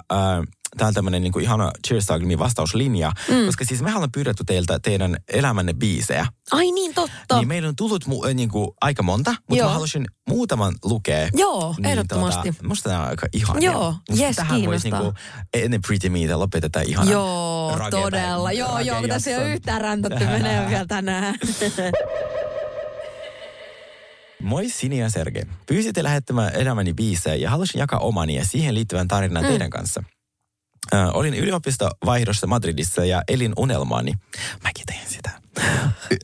[0.78, 3.46] tää on tämmönen niinku ihana Cheers Talkin vastauslinja, mm.
[3.46, 6.26] koska siis mehän ollaan pyydetty teiltä teidän elämänne biisejä.
[6.52, 7.38] Ai niin, totta.
[7.38, 9.68] Niin meillä on tullut mu- äh, niinku aika monta, mutta Joo.
[9.68, 11.30] mä halusin muutaman lukea.
[11.34, 12.52] Joo, niin, ehdottomasti.
[12.52, 13.72] Tota, musta tämä on aika ihania.
[13.72, 15.02] Joo, Musta jes, tähän voisi kiinnostaa.
[15.02, 15.20] niinku,
[15.54, 18.52] ennen Pretty Meitä lopetetaan ihana Joo, todella.
[18.52, 21.36] Joo, joo, kun tässä ei ole yhtään räntätty menee vielä tänään.
[24.42, 25.44] Moi Sini ja Sergei.
[25.66, 29.50] Pyysitte lähettämään elämäni biisejä ja halusin jakaa omani ja siihen liittyvän tarinan mm.
[29.50, 30.04] teidän kanssa.
[30.94, 34.14] Ö, olin yliopistovaihdossa Madridissa ja elin unelmaani.
[34.64, 35.32] Mäkin tein sitä.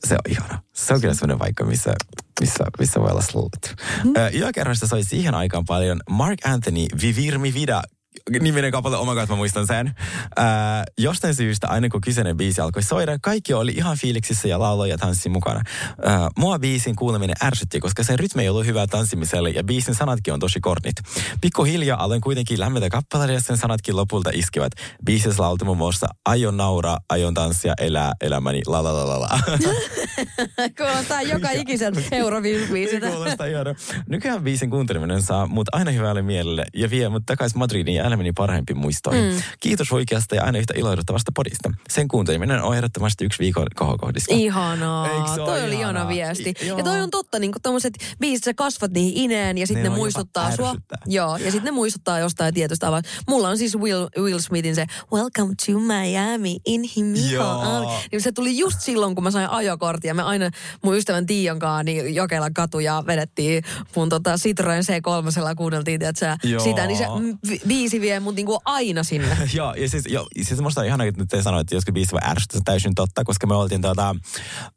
[0.06, 0.62] Se on ihana.
[0.74, 1.94] Se on kyllä sellainen paikka, missä,
[2.40, 3.76] missä, missä voi olla slut.
[4.04, 4.12] Mm.
[4.34, 7.82] Yökerroista soi siihen aikaan paljon Mark Anthony Vivir Mi Vida
[8.30, 9.94] niminen kappale, oh my god, mä muistan sen.
[10.36, 14.90] Ää, jostain syystä, aina kun kyseinen biisi alkoi soida, kaikki oli ihan fiiliksissä ja lauloi
[14.90, 15.62] ja tanssi mukana.
[16.04, 20.34] Ää, mua biisin kuuleminen ärsytti, koska sen rytmi ei ollut hyvää tanssimiselle ja biisin sanatkin
[20.34, 20.96] on tosi kornit.
[21.40, 24.72] Pikkuhiljaa aloin kuitenkin lämmetä kappaleita ja sen sanatkin lopulta iskevät.
[25.04, 29.40] Biisissä laulti muun muassa aion nauraa, aion tanssia, elää elämäni, la la la la la.
[30.78, 33.10] Kuulostaa joka ikisen Euroviisubiisiltä.
[33.10, 33.74] Kuulostaa ihana.
[34.08, 38.32] Nykyään biisin kuunteleminen saa mut aina hyvälle mielelle ja vie mut takaisin Madridin ja elämäni
[38.32, 39.34] parhaimpiin muistoihin.
[39.34, 39.42] Mm.
[39.60, 41.70] Kiitos oikeasta ja aina yhtä iloiduttavasta podista.
[41.88, 44.34] Sen kuunteleminen on ehdottomasti yksi viikon kohokohdista.
[44.34, 45.36] Ihanaa.
[45.36, 46.54] Toi oli ihana viesti.
[46.62, 46.78] I- joo.
[46.78, 49.96] ja toi on totta, niin tommoset biisit, sä kasvat niihin ineen ja sitten Ne ne,
[49.96, 50.74] muistuttaa sua.
[51.06, 53.02] Joo, ja sitten ne muistuttaa jostain tietystä tavalla.
[53.28, 57.30] Mulla on siis Will, Will Smithin se Welcome to Miami in.
[57.30, 58.00] Joo.
[58.12, 60.50] Niin se tuli just silloin, kun mä sain ajokortin ja me aina
[60.84, 63.64] mun ystävän Tiion kanssa niin Jokelan katuja vedettiin
[63.96, 66.00] mun tota Citroen C3 kuunneltiin,
[66.44, 66.60] Joo.
[66.60, 67.04] sitä, niin se
[67.48, 67.60] vi-
[67.90, 69.38] biisi vie mut niinku aina sinne.
[69.54, 72.20] Joo, ja siis, jo, siis musta on ihana, että te sanoitte, että joskus biisi voi
[72.24, 74.16] ärsyttää, se on täysin totta, koska me oltiin tota,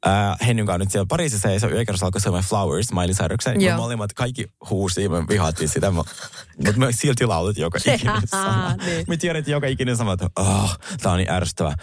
[0.08, 3.62] äh, Hennyn kanssa nyt siellä Pariisissa ja se yökerrossa alkoi soimaan Flowers, Miley Cyruksen.
[3.62, 3.74] Joo.
[3.74, 6.12] Me molemmat kaikki huusi, me vihattiin sitä, mutta
[6.78, 8.76] me silti laulut joka ikinen sana.
[8.86, 9.06] Niin.
[9.08, 11.74] Me tiedettiin joka ikinen sana, että oh, tää on niin ärsyttävä.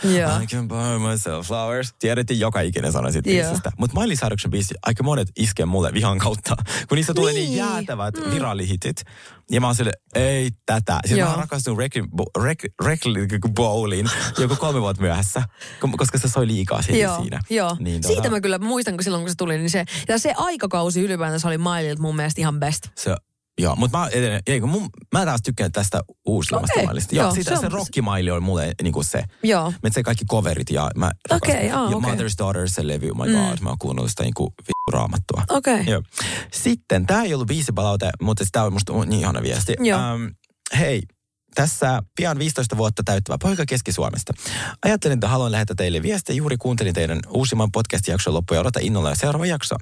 [0.42, 1.94] I can buy myself flowers.
[1.98, 3.72] Tiedettiin joka ikinen sana siitä biisistä.
[3.78, 6.56] Mutta Miley Cyruksen biisi, aika monet iskee mulle vihan kautta,
[6.88, 7.58] kun niistä tulee niin, Niin.
[7.58, 8.30] jäätävät mm.
[8.30, 9.04] virallihitit.
[9.50, 10.98] Ja mä oon sille, ei tätä.
[11.06, 11.26] Siis Joo.
[11.28, 15.42] mä oon rakastunut Wrecking Bo- Wreck- Wrecking Bowliin joku kolme vuotta myöhässä,
[15.96, 17.40] koska se soi liikaa siitä Joo, siinä.
[17.50, 17.76] joo.
[17.80, 20.34] Niin, Siitä tota, mä kyllä muistan, kun silloin kun se tuli, niin se, ja se
[20.36, 22.82] aikakausi ylipäätänsä oli Mileylt mun mielestä ihan best.
[22.96, 23.16] Se,
[23.58, 24.08] joo, mutta mä,
[24.46, 27.14] ei, mun, mä taas tykkään tästä uusimmasta Okei, mailista.
[27.14, 29.24] joo, Joo, sitä, se se, on- se rockimaili on mulle niinku se.
[29.42, 29.72] Joo.
[29.82, 31.56] Met se kaikki coverit ja mä rakastan.
[31.56, 32.10] Okei, aa, ja okei.
[32.12, 35.42] Mother's Daughter, se levy, oh my god, mä oon kuunnellut sitä niinku vittu raamattua.
[35.50, 35.84] Okei.
[35.86, 36.02] Joo.
[36.52, 39.74] Sitten, tämä ei ollut biisipalaute, mutta tämä on musta niin ihana viesti.
[39.80, 40.00] Joo.
[40.00, 40.24] Ähm,
[40.78, 41.02] hei,
[41.54, 44.32] tässä pian 15 vuotta täyttävä poika Keski-Suomesta.
[44.84, 46.34] Ajattelin, että haluan lähettää teille viestiä.
[46.34, 49.76] Juuri kuuntelin teidän uusimman podcast-jakson loppuun ja odotan innolla seuraava jakso.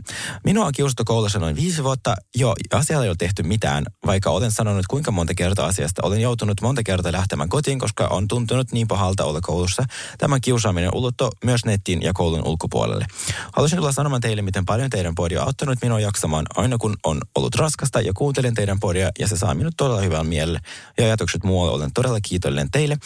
[0.44, 2.16] Minua on kiusattu koulussa noin viisi vuotta.
[2.36, 6.02] Jo, asialla ei ole tehty mitään, vaikka olen sanonut kuinka monta kertaa asiasta.
[6.04, 9.84] Olen joutunut monta kertaa lähtemään kotiin, koska on tuntunut niin pahalta olla koulussa.
[10.18, 13.06] Tämä kiusaaminen ulottuu myös nettiin ja koulun ulkopuolelle.
[13.52, 17.20] Haluaisin tulla sanomaan teille, miten paljon teidän podia on auttanut minua jaksamaan aina kun on
[17.34, 20.60] ollut raskasta ja kuuntelen teidän podia ja se saa minut todella hyvän mielelle.
[20.98, 22.96] Ja ajatukset muualle olen todella kiitollinen teille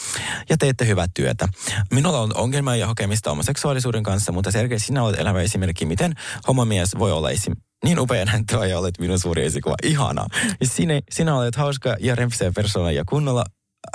[0.48, 1.48] ja teette hyvää työtä.
[1.90, 6.14] Minulla on ongelmaa ja hokemista homoseksuaalisuuden kanssa, mutta Sergei, sinä olet elävä esimerkki, miten
[6.48, 9.74] homomies voi olla esim niin upea näyttävä ja olet minun suuri esikuva.
[9.82, 10.26] Ihanaa.
[10.64, 13.44] Sinä, sinä olet hauska ja rempseä persona ja kunnolla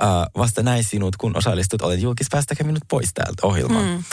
[0.02, 3.86] uh, vasta näin sinut, kun osallistut, olet julkis, päästäkö minut pois täältä ohjelmaan.
[3.86, 4.04] Mm.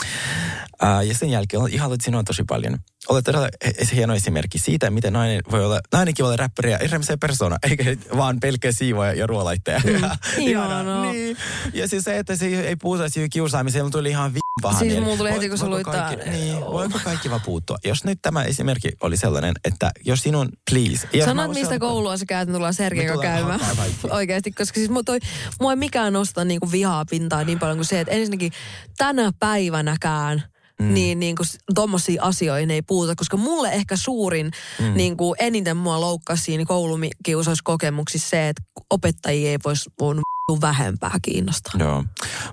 [0.83, 2.77] Uh, ja sen jälkeen olen ihaillut sinua tosi paljon.
[3.09, 3.47] Olet todella
[3.95, 7.83] hieno esimerkki siitä, miten nainen voi olla, nainenkin voi olla räppäri ja rempseä persona, eikä
[8.17, 9.79] vaan pelkkä siivoja ja ruoalaitteja.
[9.79, 9.93] Mm.
[10.47, 11.11] Ihanaa.
[11.11, 11.37] Niin.
[11.73, 15.17] Ja siis se, että se ei puhuta siitä kiusaamiseen, tuli ihan vi- paha Siis mulla
[15.17, 17.77] tuli heti, kun se luittaa- kaikki- Niin, voiko kaikki vaan puuttua?
[17.83, 21.07] Jos nyt tämä esimerkki oli sellainen, että jos sinun, please.
[21.25, 23.59] Sanot, mistä koulua sä käyt, tullaan tullaan käymään.
[24.09, 25.19] Oikeasti, koska siis mua, toi,
[25.59, 28.51] mua ei mikään nosta niinku vihaa pintaa niin paljon kuin se, että ensinnäkin
[28.97, 30.43] tänä päivänäkään
[30.79, 30.93] mm.
[30.93, 34.93] niin, niin kuin tommosia asioihin ei puhuta, koska mulle ehkä suurin, mm.
[34.93, 41.73] niin kuin eniten mua loukkasi siinä koulukiusauskokemuksissa se, että opettajia ei voisi voinut vähempää kiinnostaa.
[41.79, 42.03] Joo.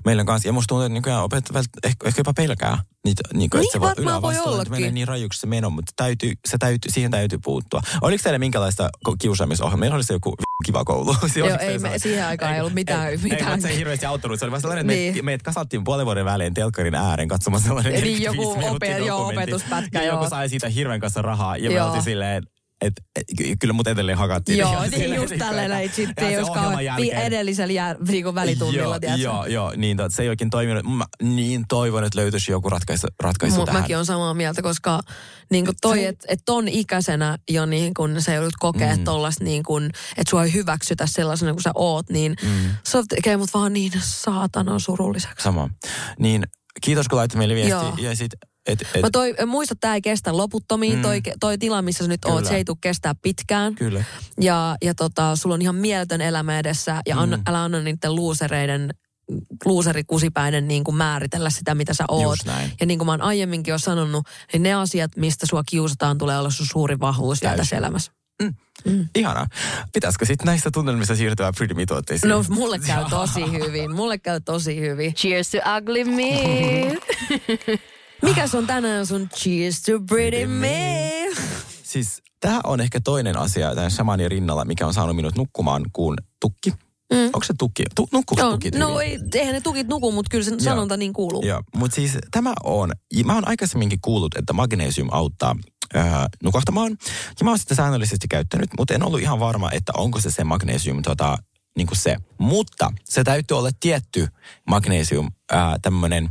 [0.04, 3.50] Meillä on kanssa, ja musta tuntuu, että nykyään opettajat ehkä, ehkä jopa pelkää niitä, niin
[3.50, 4.72] kuin, Niin, että se voi varmaan voi että ollakin.
[4.72, 7.80] menee niin rajuksi se meno, mutta täytyy, se täytyy, siihen täytyy puuttua.
[8.00, 9.80] Oliko teillä minkälaista kiusaamisohjelmaa?
[9.80, 10.34] Meillä oli se joku
[10.66, 11.16] kiva koulu.
[11.36, 13.40] Joo, ei me- siihen aikaan ei ollut mitään- Ei, mitään.
[13.40, 14.38] ei mutta se ei hirveästi auttanut.
[14.38, 15.14] Se oli vaan sellainen, että Niin.
[15.14, 15.24] niin.
[15.24, 20.04] meidät kasattiin puolen vuoden välein telkkarin ääreen katsomaan sellainen Niin, 45 joku joo, opetuspätkä, Ja
[20.06, 20.16] joo.
[20.16, 21.56] joku sai siitä hirveän kanssa rahaa.
[21.56, 22.42] Ja me oltiin silleen,
[22.80, 24.58] et, et, ky- kyllä mut edelleen hakattiin.
[24.58, 26.48] Joo, niin just tälleen, että ja sitten jos
[27.12, 29.22] edellisellä niin välitunnilla, joo, tiedätkö?
[29.22, 30.84] joo, joo, niin tot, se ei oikein toiminut.
[30.96, 33.82] Mä niin toivon, että löytyisi joku ratkaisu, ratkaisu Mut tähän.
[33.82, 35.00] mäkin on samaa mieltä, koska
[35.50, 39.04] niin kuin toi, että et ton ikäisenä jo niin kun sä joudut kokea mm.
[39.04, 39.84] tollasta niin kun,
[40.16, 42.70] että sua ei hyväksytä sellaisena kuin sä oot, niin mm.
[42.84, 45.42] se tekee mut vaan niin saatana surulliseksi.
[45.42, 45.68] Sama.
[46.18, 46.44] Niin
[46.82, 47.70] kiitos kun laitat meille viesti.
[47.70, 47.94] Joo.
[47.98, 48.32] Ja sit,
[48.70, 50.96] et, et, Mä toi, muista, että tämä ei kestä loputtomiin.
[50.96, 51.02] Mm.
[51.02, 52.48] Toi, toi tila, missä sä nyt oot, Kyllä.
[52.48, 53.74] se ei tule kestää pitkään.
[53.74, 54.04] Kyllä.
[54.40, 57.02] Ja, ja tota, sulla on ihan mieletön elämä edessä.
[57.06, 57.42] Ja anna, Mm.
[57.46, 58.90] älä anna niiden luusereiden
[59.64, 62.22] luuserikusipäinen niin kuin määritellä sitä, mitä sä oot.
[62.22, 62.72] Just näin.
[62.80, 66.38] Ja niin kuin mä oon aiemminkin jo sanonut, niin ne asiat, mistä sua kiusataan, tulee
[66.38, 67.56] olla sun suuri vahvuus Täysin.
[67.58, 68.12] tässä elämässä.
[69.14, 69.46] Ihanaa.
[69.92, 71.84] Pitäisikö sitten näistä tunnelmista siirtyä Pretty Me?
[72.24, 73.94] No mulle käy tosi hyvin.
[73.94, 75.14] Mulle käy tosi hyvin.
[75.14, 76.32] Cheers to ugly me.
[78.22, 81.12] Mikäs on tänään sun cheers to pretty me?
[81.82, 86.16] Siis tämä on ehkä toinen asia tämän shamanin rinnalla, mikä on saanut minut nukkumaan kuin
[86.40, 86.70] tukki.
[87.12, 87.24] Mm.
[87.24, 87.84] Onko se tukki?
[87.94, 91.12] Tu, nukkuuko No, tukit no ei, eihän ne tukit nuku, mutta kyllä se sanonta niin
[91.12, 91.42] kuuluu.
[91.46, 92.92] Joo, mutta siis tämä on,
[93.24, 95.56] mä oon aikaisemminkin kuullut, että magnesium auttaa
[95.96, 96.12] äh,
[96.42, 96.96] nukahtamaan.
[97.40, 100.44] Ja mä oon sitä säännöllisesti käyttänyt, mutta en ollut ihan varma, että onko se se
[100.44, 101.38] magnesium tota,
[101.76, 102.16] niin kuin se.
[102.38, 104.28] Mutta se täytyy olla tietty
[104.68, 106.28] magnesium äh, tämmöinen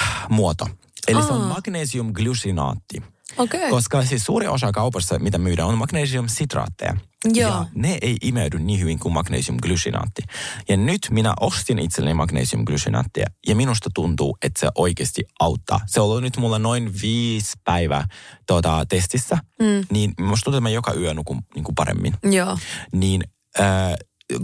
[0.00, 0.66] äh, muoto.
[1.08, 1.48] Eli se on Aa.
[1.48, 3.02] magnesium glysinaatti.
[3.38, 3.70] Okei.
[3.70, 6.96] Koska siis suuri osa kaupassa, mitä myydään, on magnesiumsitraatteja.
[7.34, 7.50] Joo.
[7.50, 10.22] Ja ne ei imeydy niin hyvin kuin magnesiumglysinaatti.
[10.68, 15.80] Ja nyt minä ostin itselleni magnesiumglysinaattia ja minusta tuntuu, että se oikeasti auttaa.
[15.86, 18.06] Se on ollut nyt mulla noin viisi päivää
[18.46, 19.86] tuota, testissä, mm.
[19.90, 22.14] niin musta tuntuu, että mä joka yö nukun niin kuin paremmin.
[22.22, 22.58] Joo.
[22.92, 23.22] Niin
[23.60, 23.92] äh,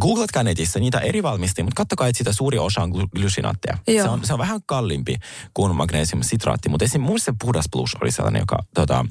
[0.00, 3.78] googlatkaa netissä, niitä eri valmistajia, mutta kattokaa, että sitä suuri osa on gly- glysinaatteja.
[3.86, 5.16] Se on, se on vähän kalliimpi
[5.54, 7.00] kuin magnesiumsitraatti, mutta esim.
[7.00, 8.58] mun se Puhdas Plus oli sellainen, joka...
[8.74, 9.04] Tota,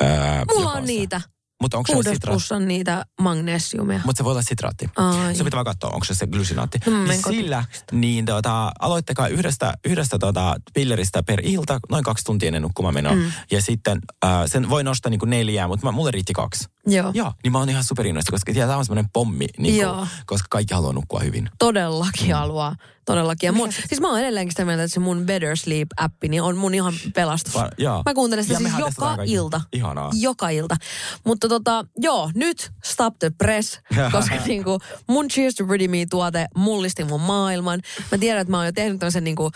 [0.00, 1.20] ää, Mulla joka on se- niitä.
[1.64, 2.54] Mutta onko se sitraatti?
[2.54, 4.00] on niitä magnesiumia.
[4.04, 4.90] Mutta se voi olla sitraatti.
[4.96, 5.34] Ai.
[5.34, 6.78] Se pitää vaan katsoa, onko se se glysinaatti.
[6.86, 12.24] No menen niin sillä, niin tota, aloittakaa yhdestä, yhdestä tota, pilleristä per ilta, noin kaksi
[12.24, 13.14] tuntia ennen nukkumaan menoa.
[13.14, 13.32] Mm.
[13.50, 16.68] Ja sitten äh, sen voi nostaa niinku neljää, mutta mä, mulle riitti kaksi.
[16.86, 17.10] Joo.
[17.14, 19.96] Joo, niin mä oon ihan superinnoista, koska tämä on semmoinen pommi, niin Joo.
[19.96, 21.50] kuin, koska kaikki haluaa nukkua hyvin.
[21.58, 22.32] Todellakin mm.
[22.32, 22.76] haluaa.
[23.04, 23.46] Todellakin.
[23.48, 26.56] Ja mun, siis mä oon edelleenkin sitä mieltä, että se mun Better Sleep-appi niin on
[26.56, 27.54] mun ihan pelastus.
[27.54, 28.02] Va- joo.
[28.06, 29.60] Mä kuuntelen sitä Ja siis joka ilta.
[29.72, 30.10] Ihanaa.
[30.20, 30.76] Joka ilta.
[31.24, 33.80] Mutta tota, joo, nyt stop the press,
[34.12, 34.78] koska niinku
[35.08, 37.80] mun Cheers to Pretty Me tuote mullisti mun maailman.
[38.12, 39.50] Mä tiedän, että mä oon jo tehnyt tämmöisen niinku,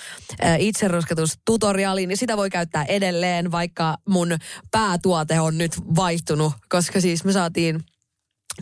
[0.44, 4.36] äh, itserusketustutoriaalin ja sitä voi käyttää edelleen, vaikka mun
[4.70, 7.84] päätuote on nyt vaihtunut, koska siis me saatiin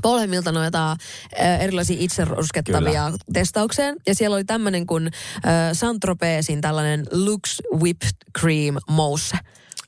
[0.02, 3.18] Polhemilta noita äh, erilaisia itseruskettavia Kyllä.
[3.32, 3.96] testaukseen.
[4.06, 5.12] Ja siellä oli tämmöinen kuin äh,
[5.72, 9.36] Santropeesin tällainen Lux Whipped Cream Mousse.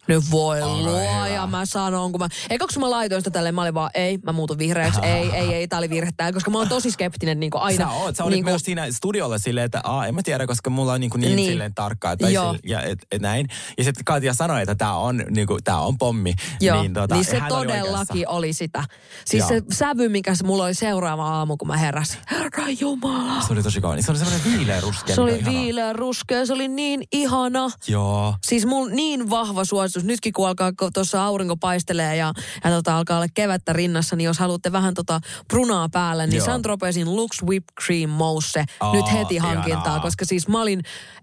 [0.08, 2.28] Nyt voi luoja, mä sanon, kun mä...
[2.58, 5.68] Kun mä laitoin sitä tälleen, mä olin vaan, ei, mä muutun vihreäksi, ei, ei, ei,
[5.68, 6.32] tää oli virhettä.
[6.32, 7.84] Koska mä oon tosi skeptinen niin kuin aina.
[7.84, 10.46] Sä oot, sä olit niin kuin- myös siinä studiolla silleen, että Aa, en mä tiedä,
[10.46, 11.36] koska mulla on niin, kuin niin, Niin.
[11.36, 11.50] niin.
[11.50, 12.16] silleen tarkkaa.
[12.16, 12.44] Tai Joo.
[12.52, 13.46] sille, ja et, et näin.
[13.78, 16.34] Ja sitten Katja sanoi, että tämä on, niin kuin, tää on pommi.
[16.60, 18.28] Joo, niin, tota, niin se oli todellakin oikeassa.
[18.28, 18.84] oli sitä.
[19.24, 19.48] Siis Joo.
[19.48, 22.20] se sävy, mikä se mulla oli seuraava aamu, kun mä heräsin.
[22.30, 23.40] Herra Jumala.
[23.42, 24.04] Se oli tosi kaunis.
[24.04, 25.14] Se oli semmoinen viileä ruskea.
[25.14, 25.52] Se oli ihanaa.
[25.52, 27.70] viileä ruskea, se oli niin ihana.
[27.88, 28.34] Joo.
[28.46, 32.32] Siis mulla niin vahva suositus, nytkin kun alkaa tuossa aurinko paistelee ja,
[32.64, 36.42] ja tota, alkaa olla kevättä rinnassa, niin jos haluatte vähän tota prunaa päälle, niin.
[36.42, 40.00] Santropesin Lux Whipped Cream Mousse Aa, nyt heti hankintaa, ihanaa.
[40.00, 40.82] koska siis mä olin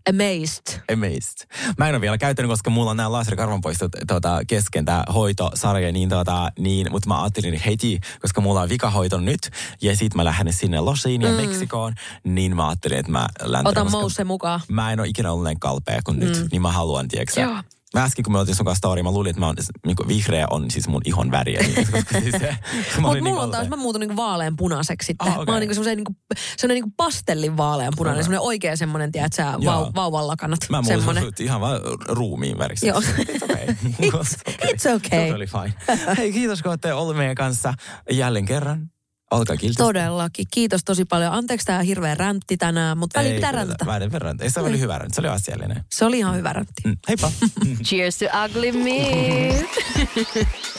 [0.09, 0.81] amazed.
[0.93, 1.47] Amazed.
[1.77, 6.09] Mä en ole vielä käyttänyt, koska mulla on nämä laserkarvanpoistot tota, kesken tämä hoitosarja, niin,
[6.09, 9.49] tota, niin, mutta mä ajattelin heti, koska mulla on vikahoito nyt,
[9.81, 11.35] ja sit mä lähden sinne Losiin ja mm.
[11.35, 14.61] Meksikoon, niin mä ajattelin, että mä läntän, Ota Mousse mukaan.
[14.67, 17.55] mä en ole ikinä ollut näin kalpea kuin nyt, niin mä haluan, tiedätkö Joo.
[17.95, 20.07] Mä äsken, kun me oltiin sun kanssa story, mä luulin, että mä on, niin kuin
[20.07, 21.59] vihreä on siis mun ihon väriä.
[21.59, 22.55] Niin, koska siis se,
[23.01, 25.27] Mutta mulla niin on taas, mä muutun niinku vaalean punaiseksi sitten.
[25.27, 25.45] Ah, okei.
[25.45, 30.27] Mä oon niinku, semmoinen niinku pastellin vaalean punainen, semmoinen oikea semmoinen, tiedät sä, vau, vauvan
[30.27, 30.59] lakanat.
[30.69, 31.23] Mä semmoinen.
[31.23, 32.87] sut ihan vaan ruumiin värissä.
[32.87, 32.99] Joo.
[32.99, 33.65] It's okay.
[34.01, 35.25] It's- it's okay.
[35.27, 35.73] Totally fine.
[36.17, 37.73] Hei, kiitos kun olette ollut meidän kanssa
[38.11, 38.89] jälleen kerran.
[39.35, 39.83] Olkaa kiltisti.
[39.83, 40.45] Todellakin.
[40.51, 41.33] Kiitos tosi paljon.
[41.33, 43.85] Anteeksi tämä hirveä räntti tänään, mutta väliin pitää kyllä, räntätä.
[43.85, 44.37] Väliin verran.
[44.41, 45.85] Ei se oli hyvä räntti, se oli asiallinen.
[45.91, 46.81] Se oli ihan hyvä räntti.
[46.85, 47.31] Mm, Heippa.
[47.87, 49.65] Cheers to ugly me.